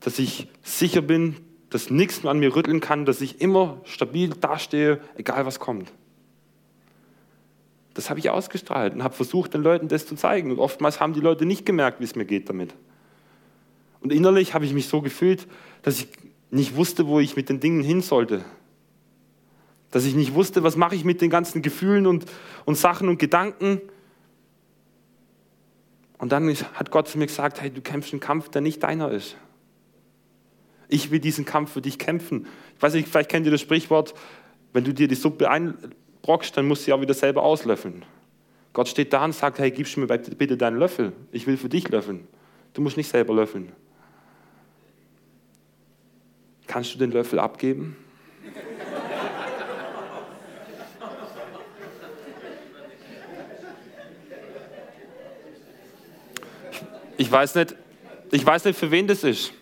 dass 0.00 0.18
ich 0.18 0.48
sicher 0.62 1.00
bin, 1.00 1.36
dass 1.70 1.88
nichts 1.88 2.22
an 2.26 2.38
mir 2.38 2.54
rütteln 2.54 2.80
kann, 2.80 3.06
dass 3.06 3.22
ich 3.22 3.40
immer 3.40 3.80
stabil 3.84 4.28
dastehe, 4.28 5.00
egal 5.16 5.46
was 5.46 5.58
kommt. 5.58 5.90
Das 7.94 8.10
habe 8.10 8.20
ich 8.20 8.28
ausgestrahlt 8.28 8.92
und 8.92 9.02
habe 9.02 9.14
versucht, 9.14 9.54
den 9.54 9.62
Leuten 9.62 9.88
das 9.88 10.04
zu 10.04 10.16
zeigen. 10.16 10.50
Und 10.50 10.58
oftmals 10.58 11.00
haben 11.00 11.14
die 11.14 11.20
Leute 11.20 11.46
nicht 11.46 11.64
gemerkt, 11.64 11.98
wie 12.00 12.04
es 12.04 12.14
mir 12.14 12.26
geht 12.26 12.50
damit. 12.50 12.74
Und 14.02 14.12
innerlich 14.12 14.52
habe 14.52 14.66
ich 14.66 14.74
mich 14.74 14.86
so 14.86 15.00
gefühlt, 15.00 15.46
dass 15.80 15.98
ich 15.98 16.08
nicht 16.50 16.76
wusste, 16.76 17.06
wo 17.06 17.20
ich 17.20 17.36
mit 17.36 17.48
den 17.48 17.60
Dingen 17.60 17.82
hin 17.82 18.02
sollte 18.02 18.44
dass 19.90 20.04
ich 20.04 20.14
nicht 20.14 20.34
wusste, 20.34 20.62
was 20.62 20.76
mache 20.76 20.94
ich 20.94 21.04
mit 21.04 21.20
den 21.20 21.30
ganzen 21.30 21.62
Gefühlen 21.62 22.06
und, 22.06 22.24
und 22.64 22.76
Sachen 22.76 23.08
und 23.08 23.18
Gedanken. 23.18 23.80
Und 26.18 26.32
dann 26.32 26.48
hat 26.74 26.90
Gott 26.90 27.08
zu 27.08 27.18
mir 27.18 27.26
gesagt, 27.26 27.60
hey, 27.60 27.70
du 27.70 27.80
kämpfst 27.80 28.12
einen 28.12 28.20
Kampf, 28.20 28.50
der 28.50 28.60
nicht 28.60 28.82
deiner 28.82 29.10
ist. 29.10 29.36
Ich 30.88 31.10
will 31.10 31.18
diesen 31.18 31.44
Kampf 31.44 31.72
für 31.72 31.80
dich 31.80 31.98
kämpfen. 31.98 32.46
Ich 32.76 32.82
weiß 32.82 32.94
nicht, 32.94 33.08
vielleicht 33.08 33.30
kennt 33.30 33.46
ihr 33.46 33.52
das 33.52 33.60
Sprichwort, 33.60 34.14
wenn 34.72 34.84
du 34.84 34.92
dir 34.92 35.08
die 35.08 35.14
Suppe 35.14 35.50
einbrockst, 35.50 36.56
dann 36.56 36.68
musst 36.68 36.82
du 36.82 36.84
sie 36.86 36.92
auch 36.92 37.00
wieder 37.00 37.14
selber 37.14 37.42
auslöffeln. 37.42 38.04
Gott 38.72 38.88
steht 38.88 39.12
da 39.12 39.24
und 39.24 39.34
sagt, 39.34 39.58
hey, 39.58 39.70
gibst 39.72 39.96
mir 39.96 40.06
bitte 40.06 40.56
deinen 40.56 40.78
Löffel. 40.78 41.12
Ich 41.32 41.46
will 41.48 41.56
für 41.56 41.68
dich 41.68 41.88
löffeln. 41.88 42.28
Du 42.74 42.82
musst 42.82 42.96
nicht 42.96 43.08
selber 43.08 43.34
löffeln. 43.34 43.72
Kannst 46.70 46.94
du 46.94 46.98
den 46.98 47.10
Löffel 47.10 47.40
abgeben? 47.40 47.96
Ich 57.16 57.32
weiß 57.32 57.56
nicht, 57.56 57.74
ich 58.30 58.46
weiß 58.46 58.66
nicht, 58.66 58.78
für 58.78 58.92
wen 58.92 59.08
das 59.08 59.24
ist. 59.24 59.52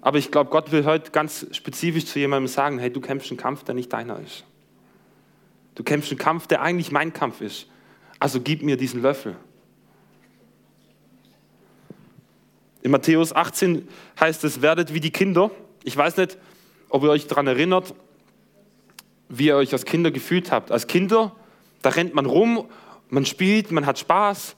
Aber 0.00 0.16
ich 0.16 0.30
glaube, 0.30 0.48
Gott 0.48 0.72
will 0.72 0.86
heute 0.86 1.10
ganz 1.10 1.46
spezifisch 1.52 2.06
zu 2.06 2.18
jemandem 2.18 2.48
sagen, 2.48 2.78
hey, 2.78 2.90
du 2.90 3.02
kämpfst 3.02 3.30
einen 3.30 3.36
Kampf, 3.36 3.64
der 3.64 3.74
nicht 3.74 3.92
deiner 3.92 4.18
ist. 4.20 4.44
Du 5.74 5.82
kämpfst 5.82 6.12
einen 6.12 6.18
Kampf, 6.18 6.46
der 6.46 6.62
eigentlich 6.62 6.90
mein 6.90 7.12
Kampf 7.12 7.42
ist. 7.42 7.66
Also 8.18 8.40
gib 8.40 8.62
mir 8.62 8.78
diesen 8.78 9.02
Löffel. 9.02 9.36
In 12.80 12.90
Matthäus 12.90 13.34
18 13.34 13.86
heißt 14.18 14.44
es, 14.44 14.62
werdet 14.62 14.94
wie 14.94 15.00
die 15.00 15.10
Kinder. 15.10 15.50
Ich 15.82 15.94
weiß 15.94 16.16
nicht, 16.16 16.38
ob 16.94 17.02
ihr 17.02 17.10
euch 17.10 17.26
daran 17.26 17.48
erinnert, 17.48 17.92
wie 19.28 19.46
ihr 19.46 19.56
euch 19.56 19.72
als 19.72 19.84
Kinder 19.84 20.12
gefühlt 20.12 20.52
habt. 20.52 20.70
Als 20.70 20.86
Kinder, 20.86 21.34
da 21.82 21.88
rennt 21.88 22.14
man 22.14 22.24
rum, 22.24 22.68
man 23.08 23.26
spielt, 23.26 23.72
man 23.72 23.84
hat 23.84 23.98
Spaß, 23.98 24.54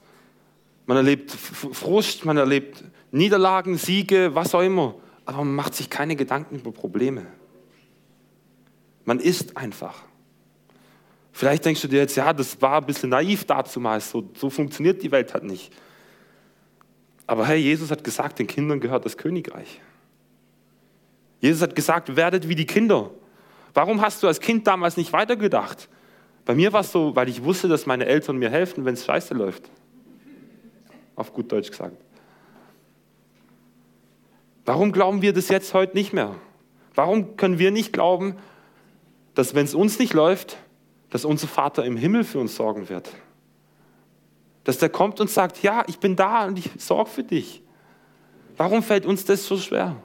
man 0.85 0.97
erlebt 0.97 1.31
Frust, 1.31 2.25
man 2.25 2.37
erlebt 2.37 2.83
Niederlagen, 3.09 3.75
Siege, 3.79 4.35
was 4.35 4.53
auch 4.53 4.61
immer. 4.61 4.93
Aber 5.25 5.39
man 5.39 5.55
macht 5.55 5.73
sich 5.73 5.89
keine 5.89 6.15
Gedanken 6.15 6.57
über 6.57 6.71
Probleme. 6.71 7.25
Man 9.03 9.19
ist 9.19 9.57
einfach. 9.57 9.95
Vielleicht 11.31 11.65
denkst 11.65 11.81
du 11.81 11.87
dir 11.87 12.01
jetzt, 12.01 12.17
ja, 12.17 12.33
das 12.33 12.61
war 12.61 12.81
ein 12.81 12.85
bisschen 12.85 13.09
naiv 13.09 13.45
damals, 13.45 14.11
so, 14.11 14.29
so 14.35 14.51
funktioniert 14.51 15.01
die 15.01 15.11
Welt 15.11 15.33
halt 15.33 15.43
nicht. 15.43 15.73
Aber 17.25 17.47
hey, 17.47 17.57
Jesus 17.57 17.89
hat 17.89 18.03
gesagt, 18.03 18.37
den 18.37 18.45
Kindern 18.45 18.79
gehört 18.79 19.05
das 19.05 19.17
Königreich. 19.17 19.81
Jesus 21.39 21.61
hat 21.61 21.75
gesagt, 21.75 22.15
werdet 22.15 22.47
wie 22.47 22.55
die 22.55 22.65
Kinder. 22.65 23.11
Warum 23.73 24.01
hast 24.01 24.23
du 24.23 24.27
als 24.27 24.39
Kind 24.39 24.65
damals 24.65 24.97
nicht 24.97 25.13
weitergedacht? 25.13 25.87
Bei 26.45 26.55
mir 26.55 26.73
war 26.73 26.81
es 26.81 26.91
so, 26.91 27.15
weil 27.15 27.29
ich 27.29 27.43
wusste, 27.43 27.67
dass 27.67 27.85
meine 27.85 28.05
Eltern 28.05 28.37
mir 28.37 28.49
helfen, 28.49 28.85
wenn 28.85 28.93
es 28.93 29.05
scheiße 29.05 29.33
läuft. 29.33 29.69
Auf 31.15 31.33
gut 31.33 31.51
Deutsch 31.51 31.69
gesagt. 31.69 31.97
Warum 34.65 34.91
glauben 34.91 35.21
wir 35.21 35.33
das 35.33 35.49
jetzt 35.49 35.73
heute 35.73 35.95
nicht 35.95 36.13
mehr? 36.13 36.35
Warum 36.95 37.37
können 37.37 37.59
wir 37.59 37.71
nicht 37.71 37.93
glauben, 37.93 38.35
dass 39.35 39.53
wenn 39.53 39.65
es 39.65 39.75
uns 39.75 39.99
nicht 39.99 40.13
läuft, 40.13 40.57
dass 41.09 41.25
unser 41.25 41.47
Vater 41.47 41.85
im 41.85 41.95
Himmel 41.97 42.23
für 42.23 42.39
uns 42.39 42.55
sorgen 42.55 42.89
wird? 42.89 43.09
Dass 44.63 44.77
der 44.77 44.89
kommt 44.89 45.19
und 45.19 45.29
sagt, 45.29 45.61
ja, 45.63 45.83
ich 45.87 45.99
bin 45.99 46.15
da 46.15 46.45
und 46.45 46.57
ich 46.57 46.69
sorge 46.77 47.09
für 47.09 47.23
dich. 47.23 47.61
Warum 48.57 48.81
fällt 48.83 49.05
uns 49.05 49.23
das 49.23 49.45
so 49.45 49.57
schwer? 49.57 49.95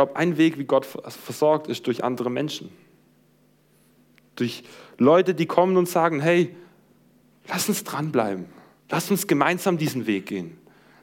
Glaube, 0.00 0.16
ein 0.16 0.38
Weg, 0.38 0.56
wie 0.58 0.64
Gott 0.64 0.86
versorgt, 0.86 1.66
ist 1.66 1.86
durch 1.86 2.02
andere 2.02 2.30
Menschen. 2.30 2.70
Durch 4.34 4.64
Leute, 4.96 5.34
die 5.34 5.44
kommen 5.44 5.76
und 5.76 5.90
sagen, 5.90 6.22
hey, 6.22 6.56
lass 7.48 7.68
uns 7.68 7.84
dranbleiben. 7.84 8.46
Lass 8.88 9.10
uns 9.10 9.26
gemeinsam 9.26 9.76
diesen 9.76 10.06
Weg 10.06 10.24
gehen. 10.24 10.56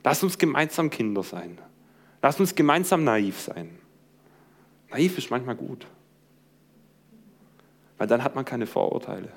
Lass 0.03 0.23
uns 0.23 0.39
gemeinsam 0.39 0.89
Kinder 0.89 1.21
sein. 1.21 1.59
Lass 2.23 2.39
uns 2.39 2.55
gemeinsam 2.55 3.03
naiv 3.03 3.39
sein. 3.39 3.77
Naiv 4.89 5.19
ist 5.19 5.29
manchmal 5.29 5.55
gut. 5.55 5.85
Weil 7.99 8.07
dann 8.07 8.23
hat 8.23 8.33
man 8.33 8.45
keine 8.45 8.65
Vorurteile. 8.65 9.31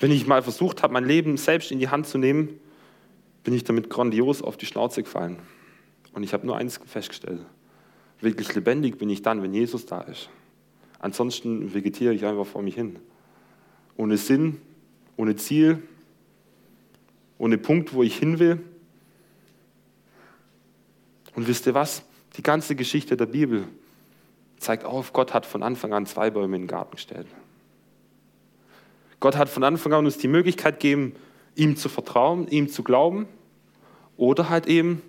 Wenn 0.00 0.10
ich 0.10 0.26
mal 0.26 0.42
versucht 0.42 0.82
habe, 0.82 0.92
mein 0.92 1.04
Leben 1.04 1.36
selbst 1.36 1.70
in 1.70 1.78
die 1.78 1.90
Hand 1.90 2.08
zu 2.08 2.18
nehmen, 2.18 2.58
bin 3.44 3.54
ich 3.54 3.64
damit 3.64 3.90
grandios 3.90 4.42
auf 4.42 4.56
die 4.56 4.66
Schnauze 4.66 5.02
gefallen. 5.02 5.38
Und 6.12 6.22
ich 6.22 6.32
habe 6.32 6.46
nur 6.46 6.56
eins 6.56 6.80
festgestellt. 6.86 7.40
Wirklich 8.20 8.54
lebendig 8.54 8.98
bin 8.98 9.10
ich 9.10 9.22
dann, 9.22 9.42
wenn 9.42 9.52
Jesus 9.52 9.86
da 9.86 10.00
ist. 10.02 10.28
Ansonsten 10.98 11.74
vegetiere 11.74 12.14
ich 12.14 12.24
einfach 12.24 12.46
vor 12.46 12.62
mich 12.62 12.76
hin. 12.76 12.98
Ohne 13.96 14.16
Sinn, 14.16 14.60
ohne 15.16 15.36
Ziel, 15.36 15.82
ohne 17.38 17.58
Punkt, 17.58 17.92
wo 17.92 18.02
ich 18.02 18.16
hin 18.16 18.38
will. 18.38 18.60
Und 21.34 21.48
wisst 21.48 21.66
ihr 21.66 21.74
was? 21.74 22.02
Die 22.36 22.42
ganze 22.42 22.76
Geschichte 22.76 23.16
der 23.16 23.26
Bibel 23.26 23.66
zeigt 24.58 24.84
auf, 24.84 25.12
Gott 25.12 25.34
hat 25.34 25.44
von 25.44 25.62
Anfang 25.62 25.92
an 25.92 26.06
zwei 26.06 26.30
Bäume 26.30 26.56
in 26.56 26.62
den 26.62 26.68
Garten 26.68 26.92
gestellt. 26.92 27.26
Gott 29.18 29.36
hat 29.36 29.48
von 29.48 29.64
Anfang 29.64 29.92
an 29.92 30.04
uns 30.04 30.18
die 30.18 30.28
Möglichkeit 30.28 30.80
gegeben, 30.80 31.14
ihm 31.54 31.76
zu 31.76 31.88
vertrauen, 31.88 32.48
ihm 32.48 32.68
zu 32.68 32.82
glauben 32.82 33.26
oder 34.16 34.48
halt 34.48 34.66
eben 34.66 35.02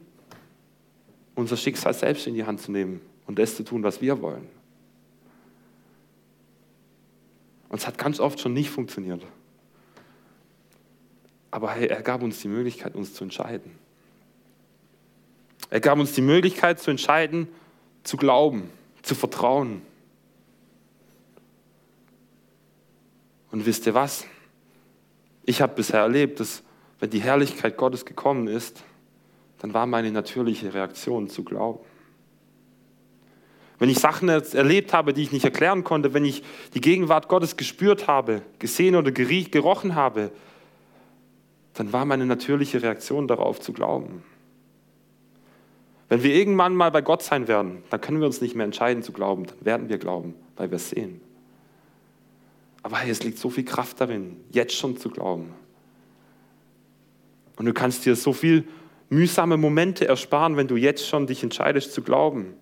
unser 1.35 1.57
Schicksal 1.57 1.93
selbst 1.93 2.27
in 2.27 2.35
die 2.35 2.43
Hand 2.43 2.61
zu 2.61 2.71
nehmen 2.71 3.01
und 3.25 3.39
das 3.39 3.55
zu 3.55 3.63
tun, 3.63 3.83
was 3.83 4.01
wir 4.01 4.21
wollen. 4.21 4.47
Und 7.69 7.79
es 7.79 7.87
hat 7.87 7.97
ganz 7.97 8.19
oft 8.19 8.39
schon 8.39 8.53
nicht 8.53 8.69
funktioniert. 8.69 9.25
Aber 11.49 11.71
hey, 11.71 11.87
er 11.87 12.01
gab 12.01 12.21
uns 12.21 12.39
die 12.39 12.47
Möglichkeit, 12.47 12.95
uns 12.95 13.13
zu 13.13 13.23
entscheiden. 13.23 13.71
Er 15.69 15.79
gab 15.79 15.97
uns 15.97 16.13
die 16.13 16.21
Möglichkeit 16.21 16.79
zu 16.79 16.91
entscheiden, 16.91 17.47
zu 18.03 18.17
glauben, 18.17 18.69
zu 19.01 19.15
vertrauen. 19.15 19.81
Und 23.51 23.65
wisst 23.65 23.87
ihr 23.87 23.93
was? 23.93 24.25
Ich 25.43 25.61
habe 25.61 25.75
bisher 25.75 25.99
erlebt, 25.99 26.39
dass 26.39 26.63
wenn 26.99 27.09
die 27.09 27.21
Herrlichkeit 27.21 27.77
Gottes 27.77 28.05
gekommen 28.05 28.47
ist, 28.47 28.83
dann 29.59 29.73
war 29.73 29.85
meine 29.85 30.11
natürliche 30.11 30.73
Reaktion 30.73 31.29
zu 31.29 31.43
glauben. 31.43 31.79
Wenn 33.79 33.89
ich 33.89 33.99
Sachen 33.99 34.29
erlebt 34.29 34.93
habe, 34.93 35.13
die 35.13 35.23
ich 35.23 35.31
nicht 35.31 35.43
erklären 35.43 35.83
konnte, 35.83 36.13
wenn 36.13 36.23
ich 36.23 36.43
die 36.73 36.81
Gegenwart 36.81 37.27
Gottes 37.27 37.57
gespürt 37.57 38.07
habe, 38.07 38.41
gesehen 38.59 38.95
oder 38.95 39.11
gerochen 39.11 39.95
habe, 39.95 40.31
dann 41.73 41.91
war 41.91 42.05
meine 42.05 42.25
natürliche 42.25 42.81
Reaktion 42.81 43.27
darauf 43.27 43.59
zu 43.59 43.73
glauben. 43.73 44.23
Wenn 46.07 46.23
wir 46.23 46.35
irgendwann 46.35 46.75
mal 46.75 46.91
bei 46.91 47.01
Gott 47.01 47.23
sein 47.23 47.47
werden, 47.47 47.83
dann 47.89 47.99
können 47.99 48.19
wir 48.19 48.27
uns 48.27 48.39
nicht 48.39 48.55
mehr 48.55 48.65
entscheiden 48.65 49.01
zu 49.03 49.11
glauben, 49.11 49.47
dann 49.47 49.65
werden 49.65 49.89
wir 49.89 49.97
glauben, 49.97 50.35
weil 50.55 50.69
wir 50.69 50.75
es 50.75 50.89
sehen. 50.89 51.19
Aber 52.83 52.97
hey, 52.97 53.09
es 53.09 53.23
liegt 53.23 53.39
so 53.39 53.49
viel 53.49 53.63
Kraft 53.63 54.01
darin, 54.01 54.37
jetzt 54.51 54.75
schon 54.75 54.97
zu 54.97 55.09
glauben. 55.09 55.53
Und 57.55 57.65
du 57.65 57.73
kannst 57.73 58.05
dir 58.05 58.15
so 58.15 58.33
viel 58.33 58.65
mühsame 59.09 59.57
Momente 59.57 60.07
ersparen, 60.07 60.57
wenn 60.57 60.67
du 60.67 60.75
jetzt 60.75 61.07
schon 61.07 61.27
dich 61.27 61.43
entscheidest 61.43 61.93
zu 61.93 62.01
glauben. 62.01 62.53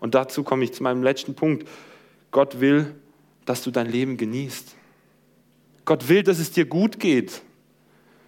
Und 0.00 0.14
dazu 0.14 0.44
komme 0.44 0.64
ich 0.64 0.72
zu 0.72 0.82
meinem 0.82 1.02
letzten 1.02 1.34
Punkt. 1.34 1.66
Gott 2.30 2.60
will, 2.60 2.94
dass 3.46 3.62
du 3.62 3.70
dein 3.70 3.90
Leben 3.90 4.16
genießt. 4.16 4.76
Gott 5.84 6.08
will, 6.08 6.22
dass 6.22 6.38
es 6.38 6.52
dir 6.52 6.66
gut 6.66 7.00
geht. 7.00 7.42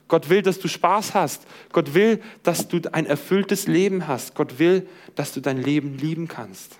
Gott 0.08 0.28
will, 0.28 0.42
dass 0.42 0.58
du 0.58 0.68
Spaß 0.68 1.14
hast. 1.14 1.46
Gott 1.72 1.94
will, 1.94 2.20
dass 2.42 2.68
du 2.68 2.80
ein 2.92 3.06
erfülltes 3.06 3.66
Leben 3.66 4.06
hast. 4.06 4.34
Gott 4.34 4.58
will, 4.58 4.88
dass 5.14 5.32
du 5.32 5.40
dein 5.40 5.60
Leben 5.60 5.98
lieben 5.98 6.28
kannst. 6.28 6.78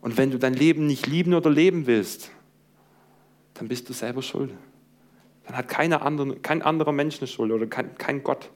Und 0.00 0.16
wenn 0.18 0.30
du 0.30 0.38
dein 0.38 0.54
Leben 0.54 0.86
nicht 0.86 1.06
lieben 1.06 1.32
oder 1.32 1.48
leben 1.48 1.86
willst, 1.86 2.30
dann 3.54 3.68
bist 3.68 3.88
du 3.88 3.92
selber 3.92 4.22
schuld. 4.22 4.52
Dann 5.46 5.56
hat 5.56 5.68
keine 5.68 6.02
andere, 6.02 6.36
kein 6.36 6.62
anderer 6.62 6.92
Mensch 6.92 7.18
eine 7.18 7.26
Schuld 7.26 7.52
oder 7.52 7.66
kein, 7.66 7.96
kein 7.96 8.22
Gott. 8.22 8.50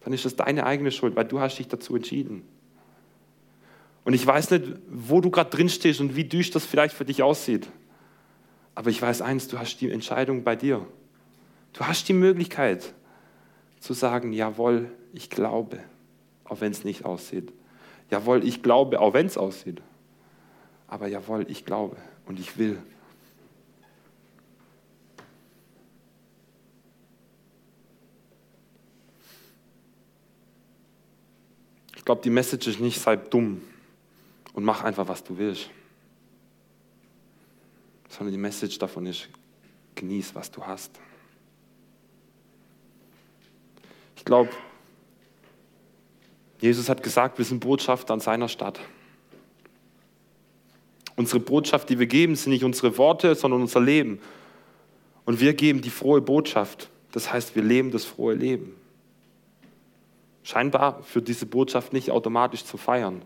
Dann 0.00 0.12
ist 0.12 0.24
das 0.24 0.36
deine 0.36 0.66
eigene 0.66 0.90
Schuld, 0.90 1.14
weil 1.14 1.24
du 1.24 1.40
hast 1.40 1.58
dich 1.58 1.68
dazu 1.68 1.94
entschieden. 1.94 2.42
Und 4.04 4.14
ich 4.14 4.26
weiß 4.26 4.50
nicht, 4.50 4.64
wo 4.88 5.20
du 5.20 5.30
gerade 5.30 5.50
drin 5.50 5.68
stehst 5.68 6.00
und 6.00 6.16
wie 6.16 6.24
düster 6.24 6.54
das 6.54 6.66
vielleicht 6.66 6.94
für 6.94 7.04
dich 7.04 7.22
aussieht. 7.22 7.68
Aber 8.74 8.90
ich 8.90 9.00
weiß 9.00 9.22
eins, 9.22 9.48
du 9.48 9.58
hast 9.58 9.76
die 9.76 9.90
Entscheidung 9.90 10.42
bei 10.42 10.56
dir. 10.56 10.84
Du 11.72 11.84
hast 11.86 12.08
die 12.08 12.14
Möglichkeit 12.14 12.94
zu 13.78 13.92
sagen, 13.92 14.32
jawohl, 14.32 14.90
ich 15.12 15.30
glaube, 15.30 15.78
auch 16.44 16.60
wenn 16.60 16.72
es 16.72 16.84
nicht 16.84 17.04
aussieht. 17.04 17.52
Jawohl, 18.10 18.44
ich 18.44 18.62
glaube, 18.62 19.00
auch 19.00 19.14
wenn 19.14 19.26
es 19.26 19.38
aussieht. 19.38 19.80
Aber 20.88 21.06
jawohl, 21.06 21.46
ich 21.48 21.64
glaube 21.64 21.96
und 22.26 22.40
ich 22.40 22.58
will. 22.58 22.78
Glaube, 32.12 32.24
die 32.24 32.30
Message 32.30 32.66
ist 32.66 32.78
nicht, 32.78 33.00
sei 33.00 33.16
dumm 33.16 33.62
und 34.52 34.64
mach 34.64 34.84
einfach, 34.84 35.08
was 35.08 35.24
du 35.24 35.38
willst. 35.38 35.70
Sondern 38.10 38.32
die 38.34 38.38
Message 38.38 38.78
davon 38.78 39.06
ist, 39.06 39.28
genieß, 39.94 40.34
was 40.34 40.50
du 40.50 40.62
hast. 40.62 40.90
Ich 44.14 44.26
glaube, 44.26 44.50
Jesus 46.60 46.90
hat 46.90 47.02
gesagt, 47.02 47.38
wir 47.38 47.46
sind 47.46 47.60
Botschafter 47.60 48.12
an 48.12 48.20
seiner 48.20 48.48
Stadt. 48.48 48.78
Unsere 51.16 51.40
Botschaft, 51.40 51.88
die 51.88 51.98
wir 51.98 52.06
geben, 52.06 52.36
sind 52.36 52.52
nicht 52.52 52.64
unsere 52.64 52.98
Worte, 52.98 53.34
sondern 53.34 53.62
unser 53.62 53.80
Leben. 53.80 54.20
Und 55.24 55.40
wir 55.40 55.54
geben 55.54 55.80
die 55.80 55.88
frohe 55.88 56.20
Botschaft. 56.20 56.90
Das 57.10 57.32
heißt, 57.32 57.56
wir 57.56 57.62
leben 57.62 57.90
das 57.90 58.04
frohe 58.04 58.34
Leben 58.34 58.81
scheinbar 60.42 61.02
für 61.02 61.22
diese 61.22 61.46
Botschaft 61.46 61.92
nicht 61.92 62.10
automatisch 62.10 62.64
zu 62.64 62.76
feiern 62.76 63.22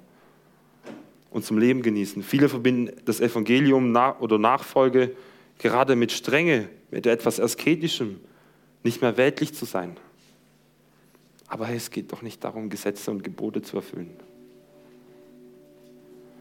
und 1.31 1.45
zum 1.45 1.59
Leben 1.59 1.83
genießen. 1.83 2.23
Viele 2.23 2.49
verbinden 2.49 2.95
das 3.05 3.21
Evangelium 3.21 3.97
oder 4.21 4.39
Nachfolge 4.39 5.15
gerade 5.59 5.97
mit 5.97 6.13
Strenge, 6.13 6.69
mit 6.91 7.07
etwas 7.07 7.41
Asketischem, 7.41 8.21
nicht 8.83 9.03
mehr 9.03 9.17
weltlich 9.17 9.55
zu 9.55 9.65
sein. 9.65 9.97
Aber 11.49 11.69
es 11.71 11.91
geht 11.91 12.13
doch 12.13 12.23
nicht 12.23 12.43
darum, 12.45 12.71
Gesetze 12.71 13.11
und 13.11 13.23
Gebote 13.23 13.63
zu 13.63 13.77
erfüllen. 13.77 14.17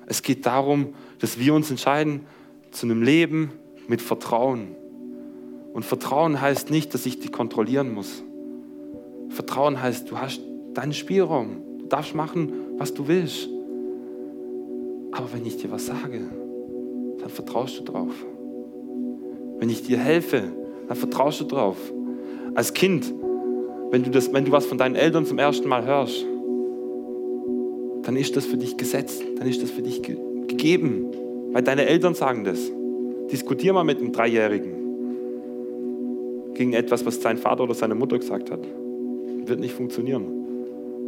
Es 0.07 0.21
geht 0.21 0.45
darum, 0.45 0.93
dass 1.19 1.39
wir 1.39 1.53
uns 1.53 1.71
entscheiden 1.71 2.25
zu 2.71 2.85
einem 2.85 3.01
Leben 3.01 3.51
mit 3.87 4.01
Vertrauen, 4.01 4.75
Und 5.73 5.83
Vertrauen 5.83 6.39
heißt 6.39 6.69
nicht, 6.71 6.93
dass 6.93 7.05
ich 7.05 7.19
dich 7.19 7.33
kontrollieren 7.33 7.93
muss. 7.93 8.23
Vertrauen 9.29 9.81
heißt, 9.81 10.09
du 10.09 10.17
hast 10.17 10.39
deinen 10.75 10.93
Spielraum. 10.93 11.61
Du 11.79 11.85
darfst 11.87 12.13
machen, 12.13 12.51
was 12.77 12.93
du 12.93 13.07
willst. 13.07 13.49
Aber 15.11 15.27
wenn 15.33 15.45
ich 15.45 15.57
dir 15.57 15.71
was 15.71 15.87
sage, 15.87 16.21
dann 17.19 17.29
vertraust 17.29 17.79
du 17.79 17.83
drauf. 17.83 18.13
Wenn 19.57 19.69
ich 19.69 19.83
dir 19.83 19.97
helfe, 19.97 20.51
dann 20.87 20.97
vertraust 20.97 21.41
du 21.41 21.45
drauf. 21.45 21.77
Als 22.53 22.73
Kind, 22.73 23.13
wenn 23.91 24.03
du, 24.03 24.11
das, 24.11 24.31
wenn 24.33 24.45
du 24.45 24.51
was 24.51 24.65
von 24.65 24.77
deinen 24.77 24.95
Eltern 24.95 25.25
zum 25.25 25.39
ersten 25.39 25.67
Mal 25.67 25.85
hörst, 25.85 26.25
dann 28.03 28.17
ist 28.17 28.35
das 28.35 28.45
für 28.45 28.57
dich 28.57 28.77
gesetzt, 28.77 29.23
dann 29.37 29.47
ist 29.47 29.63
das 29.63 29.71
für 29.71 29.81
dich 29.81 30.03
ge 30.03 30.17
gegeben, 30.47 31.07
weil 31.53 31.63
deine 31.63 31.87
Eltern 31.87 32.13
sagen 32.13 32.43
das. 32.43 32.71
Diskutier 33.31 33.73
mal 33.73 33.83
mit 33.83 33.97
einem 33.97 34.11
Dreijährigen 34.11 34.75
gegen 36.53 36.73
etwas, 36.73 37.03
was 37.03 37.19
sein 37.19 37.37
Vater 37.37 37.63
oder 37.63 37.73
seine 37.73 37.95
Mutter 37.95 38.19
gesagt 38.19 38.51
hat. 38.51 38.59
Wird 39.45 39.59
nicht 39.59 39.73
funktionieren, 39.73 40.44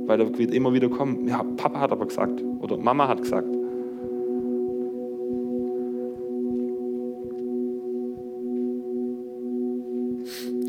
weil 0.08 0.20
er 0.22 0.38
wird 0.38 0.54
immer 0.54 0.74
wieder 0.74 0.90
kommen. 0.90 1.28
Ja, 1.28 1.44
Papa 1.44 1.80
hat 1.82 1.92
aber 1.92 2.08
gesagt 2.08 2.42
oder 2.60 2.78
Mama 2.78 3.08
hat 3.08 3.22
gesagt. 3.22 3.48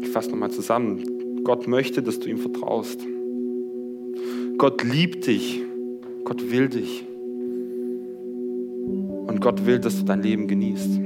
Ich 0.03 0.09
fasse 0.09 0.31
nochmal 0.31 0.51
zusammen. 0.51 1.43
Gott 1.45 1.69
möchte, 1.69 2.03
dass 2.03 2.19
du 2.19 2.29
ihm 2.29 2.39
vertraust. 2.39 3.07
Gott 4.59 4.83
liebt 4.83 5.27
dich. 5.27 5.63
Gott 6.25 6.51
will 6.51 6.69
dich. 6.69 7.07
Und 9.27 9.41
Gott 9.41 9.65
will, 9.67 9.79
dass 9.79 9.99
du 9.99 10.05
dein 10.05 10.21
Leben 10.23 10.49
genießt. 10.49 10.99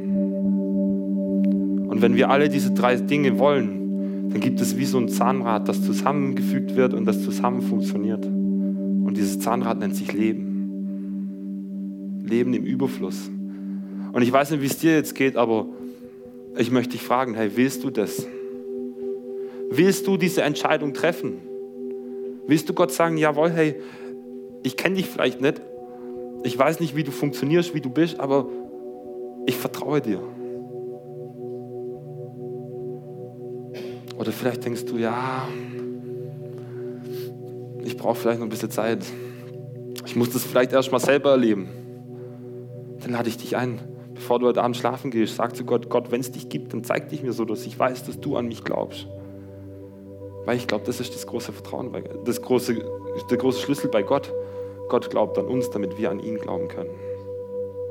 Und 1.89 1.99
wenn 2.01 2.17
wir 2.17 2.31
alle 2.31 2.49
diese 2.49 2.73
drei 2.73 2.97
Dinge 2.97 3.39
wollen, 3.39 3.82
dann 4.33 4.41
gibt 4.41 4.61
es 4.63 4.79
wie 4.79 4.87
so 4.87 4.99
ein 4.99 5.09
Zahnrad, 5.09 5.69
das 5.69 5.85
zusammengefügt 5.85 6.75
wird 6.75 6.95
und 6.95 7.05
das 7.05 7.23
zusammen 7.23 7.61
funktioniert. 7.61 8.25
Und 8.25 9.15
dieses 9.15 9.39
Zahnrad 9.41 9.79
nennt 9.79 9.95
sich 9.95 10.11
Leben. 10.13 10.49
Leben 12.25 12.55
im 12.55 12.65
Überfluss. 12.65 13.31
Und 14.13 14.23
ich 14.23 14.33
weiß 14.33 14.53
nicht, 14.53 14.63
wie 14.63 14.67
es 14.67 14.79
dir 14.79 14.95
jetzt 14.95 15.15
geht, 15.15 15.37
aber 15.37 15.67
ich 16.57 16.71
möchte 16.71 16.93
dich 16.93 17.03
fragen, 17.03 17.35
hey, 17.35 17.51
willst 17.57 17.85
du 17.85 17.91
das? 17.91 18.27
Willst 19.71 20.07
du 20.07 20.17
diese 20.17 20.43
Entscheidung 20.43 20.95
treffen? 20.95 21.35
Willst 22.47 22.69
du 22.69 22.75
Gott 22.75 22.93
sagen, 22.93 23.19
jawohl, 23.19 23.51
hey, 23.51 23.75
ich 24.63 24.77
kenne 24.79 24.97
dich 24.97 25.07
vielleicht 25.07 25.41
nicht, 25.41 25.61
ich 26.45 26.59
weiß 26.59 26.81
nicht, 26.81 26.97
wie 26.97 27.05
du 27.05 27.11
funktionierst, 27.11 27.75
wie 27.75 27.81
du 27.81 27.91
bist, 27.91 28.19
aber 28.19 28.49
ich 29.47 29.57
vertraue 29.57 30.01
dir. 30.01 30.23
Oder 34.23 34.31
vielleicht 34.31 34.65
denkst 34.65 34.85
du, 34.85 34.99
ja, 34.99 35.49
ich 37.83 37.97
brauche 37.97 38.15
vielleicht 38.15 38.39
noch 38.39 38.47
ein 38.47 38.51
bisschen 38.51 38.71
Zeit. 38.71 39.05
Ich 40.07 40.15
muss 40.15 40.31
das 40.31 40.45
vielleicht 40.45 40.73
erst 40.73 40.93
mal 40.93 41.01
selber 41.01 41.33
erleben. 41.33 41.67
Dann 43.01 43.11
lade 43.11 43.29
ich 43.29 43.37
dich 43.37 43.57
ein, 43.57 43.81
bevor 44.15 44.39
du 44.39 44.47
heute 44.47 44.63
Abend 44.63 44.77
schlafen 44.77 45.11
gehst, 45.11 45.35
sag 45.35 45.57
zu 45.57 45.65
Gott, 45.65 45.91
Gott, 45.91 46.13
wenn 46.13 46.21
es 46.21 46.31
dich 46.31 46.49
gibt, 46.49 46.73
dann 46.73 46.85
zeig 46.85 47.09
dich 47.09 47.25
mir 47.25 47.33
so, 47.33 47.45
dass 47.45 47.67
ich 47.67 47.77
weiß, 47.77 48.05
dass 48.05 48.21
du 48.21 48.37
an 48.37 48.47
mich 48.47 48.63
glaubst. 48.63 49.09
Weil 50.45 50.57
ich 50.57 50.69
glaube, 50.69 50.85
das 50.87 51.01
ist 51.01 51.17
das 51.17 51.27
große 51.27 51.51
Vertrauen, 51.51 51.91
das 52.25 52.41
große, 52.41 52.77
der 53.29 53.39
große 53.39 53.61
Schlüssel 53.61 53.91
bei 53.91 54.05
Gott. 54.05 54.33
Gott 54.89 55.11
glaubt 55.11 55.37
an 55.37 55.47
uns, 55.47 55.69
damit 55.71 55.99
wir 55.99 56.13
an 56.13 56.21
ihn 56.21 56.39
glauben 56.39 56.69
können. 56.69 56.91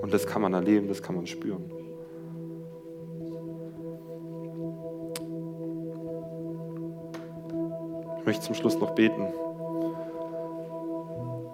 Und 0.01 0.13
das 0.13 0.25
kann 0.25 0.41
man 0.41 0.53
erleben, 0.53 0.88
das 0.88 1.03
kann 1.03 1.15
man 1.15 1.27
spüren. 1.27 1.80
Ich 8.22 8.28
möchte 8.28 8.43
zum 8.43 8.53
Schluss 8.53 8.78
noch 8.80 8.91
beten. 8.91 9.26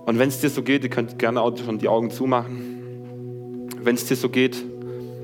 Und 0.05 0.19
wenn 0.19 0.27
es 0.27 0.41
dir 0.41 0.49
so 0.49 0.61
geht, 0.63 0.83
ihr 0.83 0.89
könnt 0.89 1.17
gerne 1.17 1.41
auch 1.41 1.55
schon 1.57 1.77
die 1.77 1.87
Augen 1.87 2.11
zumachen. 2.11 3.69
Wenn 3.81 3.95
es 3.95 4.05
dir 4.05 4.17
so 4.17 4.27
geht, 4.27 4.65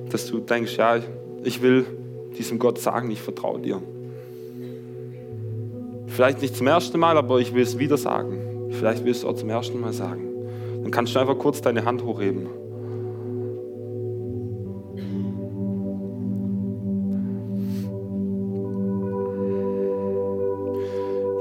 dass 0.09 0.25
du 0.27 0.39
denkst, 0.39 0.77
ja, 0.77 0.99
ich 1.43 1.61
will 1.61 1.85
diesem 2.37 2.59
Gott 2.59 2.79
sagen, 2.79 3.11
ich 3.11 3.21
vertraue 3.21 3.59
dir. 3.59 3.81
Vielleicht 6.07 6.41
nicht 6.41 6.55
zum 6.55 6.67
ersten 6.67 6.97
Mal, 6.97 7.17
aber 7.17 7.39
ich 7.39 7.53
will 7.53 7.63
es 7.63 7.77
wieder 7.77 7.97
sagen. 7.97 8.69
Vielleicht 8.71 9.03
willst 9.03 9.23
du 9.23 9.27
auch 9.27 9.35
zum 9.35 9.49
ersten 9.49 9.81
Mal 9.81 9.91
sagen. 9.91 10.29
Dann 10.81 10.91
kannst 10.91 11.13
du 11.13 11.19
einfach 11.19 11.37
kurz 11.37 11.59
deine 11.59 11.83
Hand 11.83 12.05
hochheben. 12.05 12.47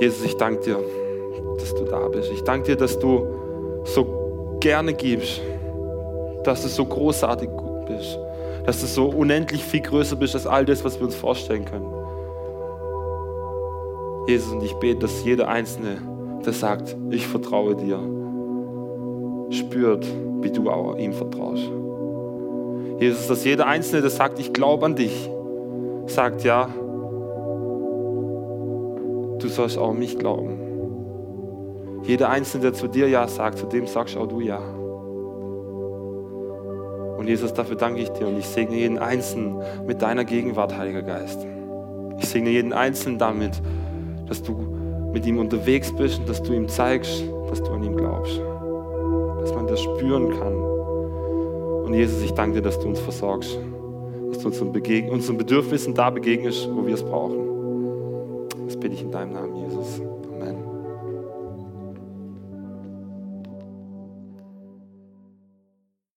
Jesus, 0.02 0.24
ich 0.24 0.36
danke 0.36 0.64
dir, 0.64 0.78
dass 1.60 1.72
du 1.76 1.84
da 1.84 2.08
bist. 2.08 2.28
Ich 2.32 2.42
danke 2.42 2.66
dir, 2.66 2.76
dass 2.76 2.98
du 2.98 3.24
so 3.84 4.58
gerne 4.58 4.94
gibst, 4.94 5.40
dass 6.42 6.62
du 6.62 6.68
so 6.68 6.84
großartig 6.84 7.48
bist, 7.86 8.18
dass 8.66 8.80
du 8.80 8.88
so 8.88 9.06
unendlich 9.06 9.62
viel 9.62 9.80
größer 9.80 10.16
bist 10.16 10.34
als 10.34 10.44
all 10.44 10.64
das, 10.64 10.84
was 10.84 10.98
wir 10.98 11.06
uns 11.06 11.14
vorstellen 11.14 11.64
können. 11.64 11.86
Jesus, 14.26 14.52
und 14.52 14.64
ich 14.64 14.74
bete, 14.74 14.98
dass 14.98 15.22
jeder 15.22 15.46
Einzelne, 15.46 15.98
der 16.44 16.52
sagt, 16.52 16.96
ich 17.10 17.28
vertraue 17.28 17.76
dir, 17.76 18.00
spürt, 19.50 20.04
wie 20.40 20.50
du 20.50 20.68
auch 20.68 20.96
ihm 20.96 21.12
vertraust. 21.12 21.70
Jesus, 22.98 23.28
dass 23.28 23.44
jeder 23.44 23.68
Einzelne, 23.68 24.02
der 24.02 24.10
sagt, 24.10 24.40
ich 24.40 24.52
glaube 24.52 24.84
an 24.84 24.96
dich, 24.96 25.30
sagt, 26.06 26.42
ja, 26.42 26.70
du 29.42 29.48
sollst 29.48 29.78
auch 29.78 29.90
an 29.90 29.98
mich 29.98 30.18
glauben. 30.18 30.58
Jeder 32.04 32.30
Einzelne, 32.30 32.64
der 32.64 32.72
zu 32.72 32.88
dir 32.88 33.08
Ja 33.08 33.28
sagt, 33.28 33.58
zu 33.58 33.66
dem 33.66 33.86
sagst 33.86 34.16
auch 34.16 34.26
du 34.26 34.40
Ja. 34.40 34.60
Und 37.18 37.28
Jesus, 37.28 37.54
dafür 37.54 37.76
danke 37.76 38.00
ich 38.00 38.08
dir 38.08 38.26
und 38.26 38.36
ich 38.36 38.46
segne 38.46 38.74
jeden 38.74 38.98
Einzelnen 38.98 39.62
mit 39.86 40.02
deiner 40.02 40.24
Gegenwart, 40.24 40.76
Heiliger 40.76 41.02
Geist. 41.02 41.46
Ich 42.18 42.26
segne 42.26 42.50
jeden 42.50 42.72
Einzelnen 42.72 43.18
damit, 43.18 43.62
dass 44.28 44.42
du 44.42 44.52
mit 45.12 45.24
ihm 45.24 45.38
unterwegs 45.38 45.92
bist 45.92 46.18
und 46.18 46.28
dass 46.28 46.42
du 46.42 46.52
ihm 46.52 46.68
zeigst, 46.68 47.22
dass 47.48 47.62
du 47.62 47.70
an 47.70 47.84
ihm 47.84 47.96
glaubst. 47.96 48.40
Dass 49.40 49.54
man 49.54 49.68
das 49.68 49.80
spüren 49.80 50.30
kann. 50.30 50.54
Und 51.84 51.94
Jesus, 51.94 52.22
ich 52.22 52.32
danke 52.32 52.56
dir, 52.56 52.62
dass 52.62 52.80
du 52.80 52.88
uns 52.88 52.98
versorgst. 52.98 53.56
Dass 54.30 54.38
du 54.40 54.48
unseren, 54.48 54.72
Begeg 54.72 55.08
unseren 55.08 55.36
Bedürfnissen 55.38 55.94
da 55.94 56.10
begegnest, 56.10 56.68
wo 56.74 56.84
wir 56.86 56.94
es 56.94 57.04
brauchen. 57.04 57.51
Bitte 58.82 58.96
ich 58.96 59.02
in 59.02 59.12
deinem 59.12 59.34
Namen, 59.34 59.54
Jesus. 59.54 60.11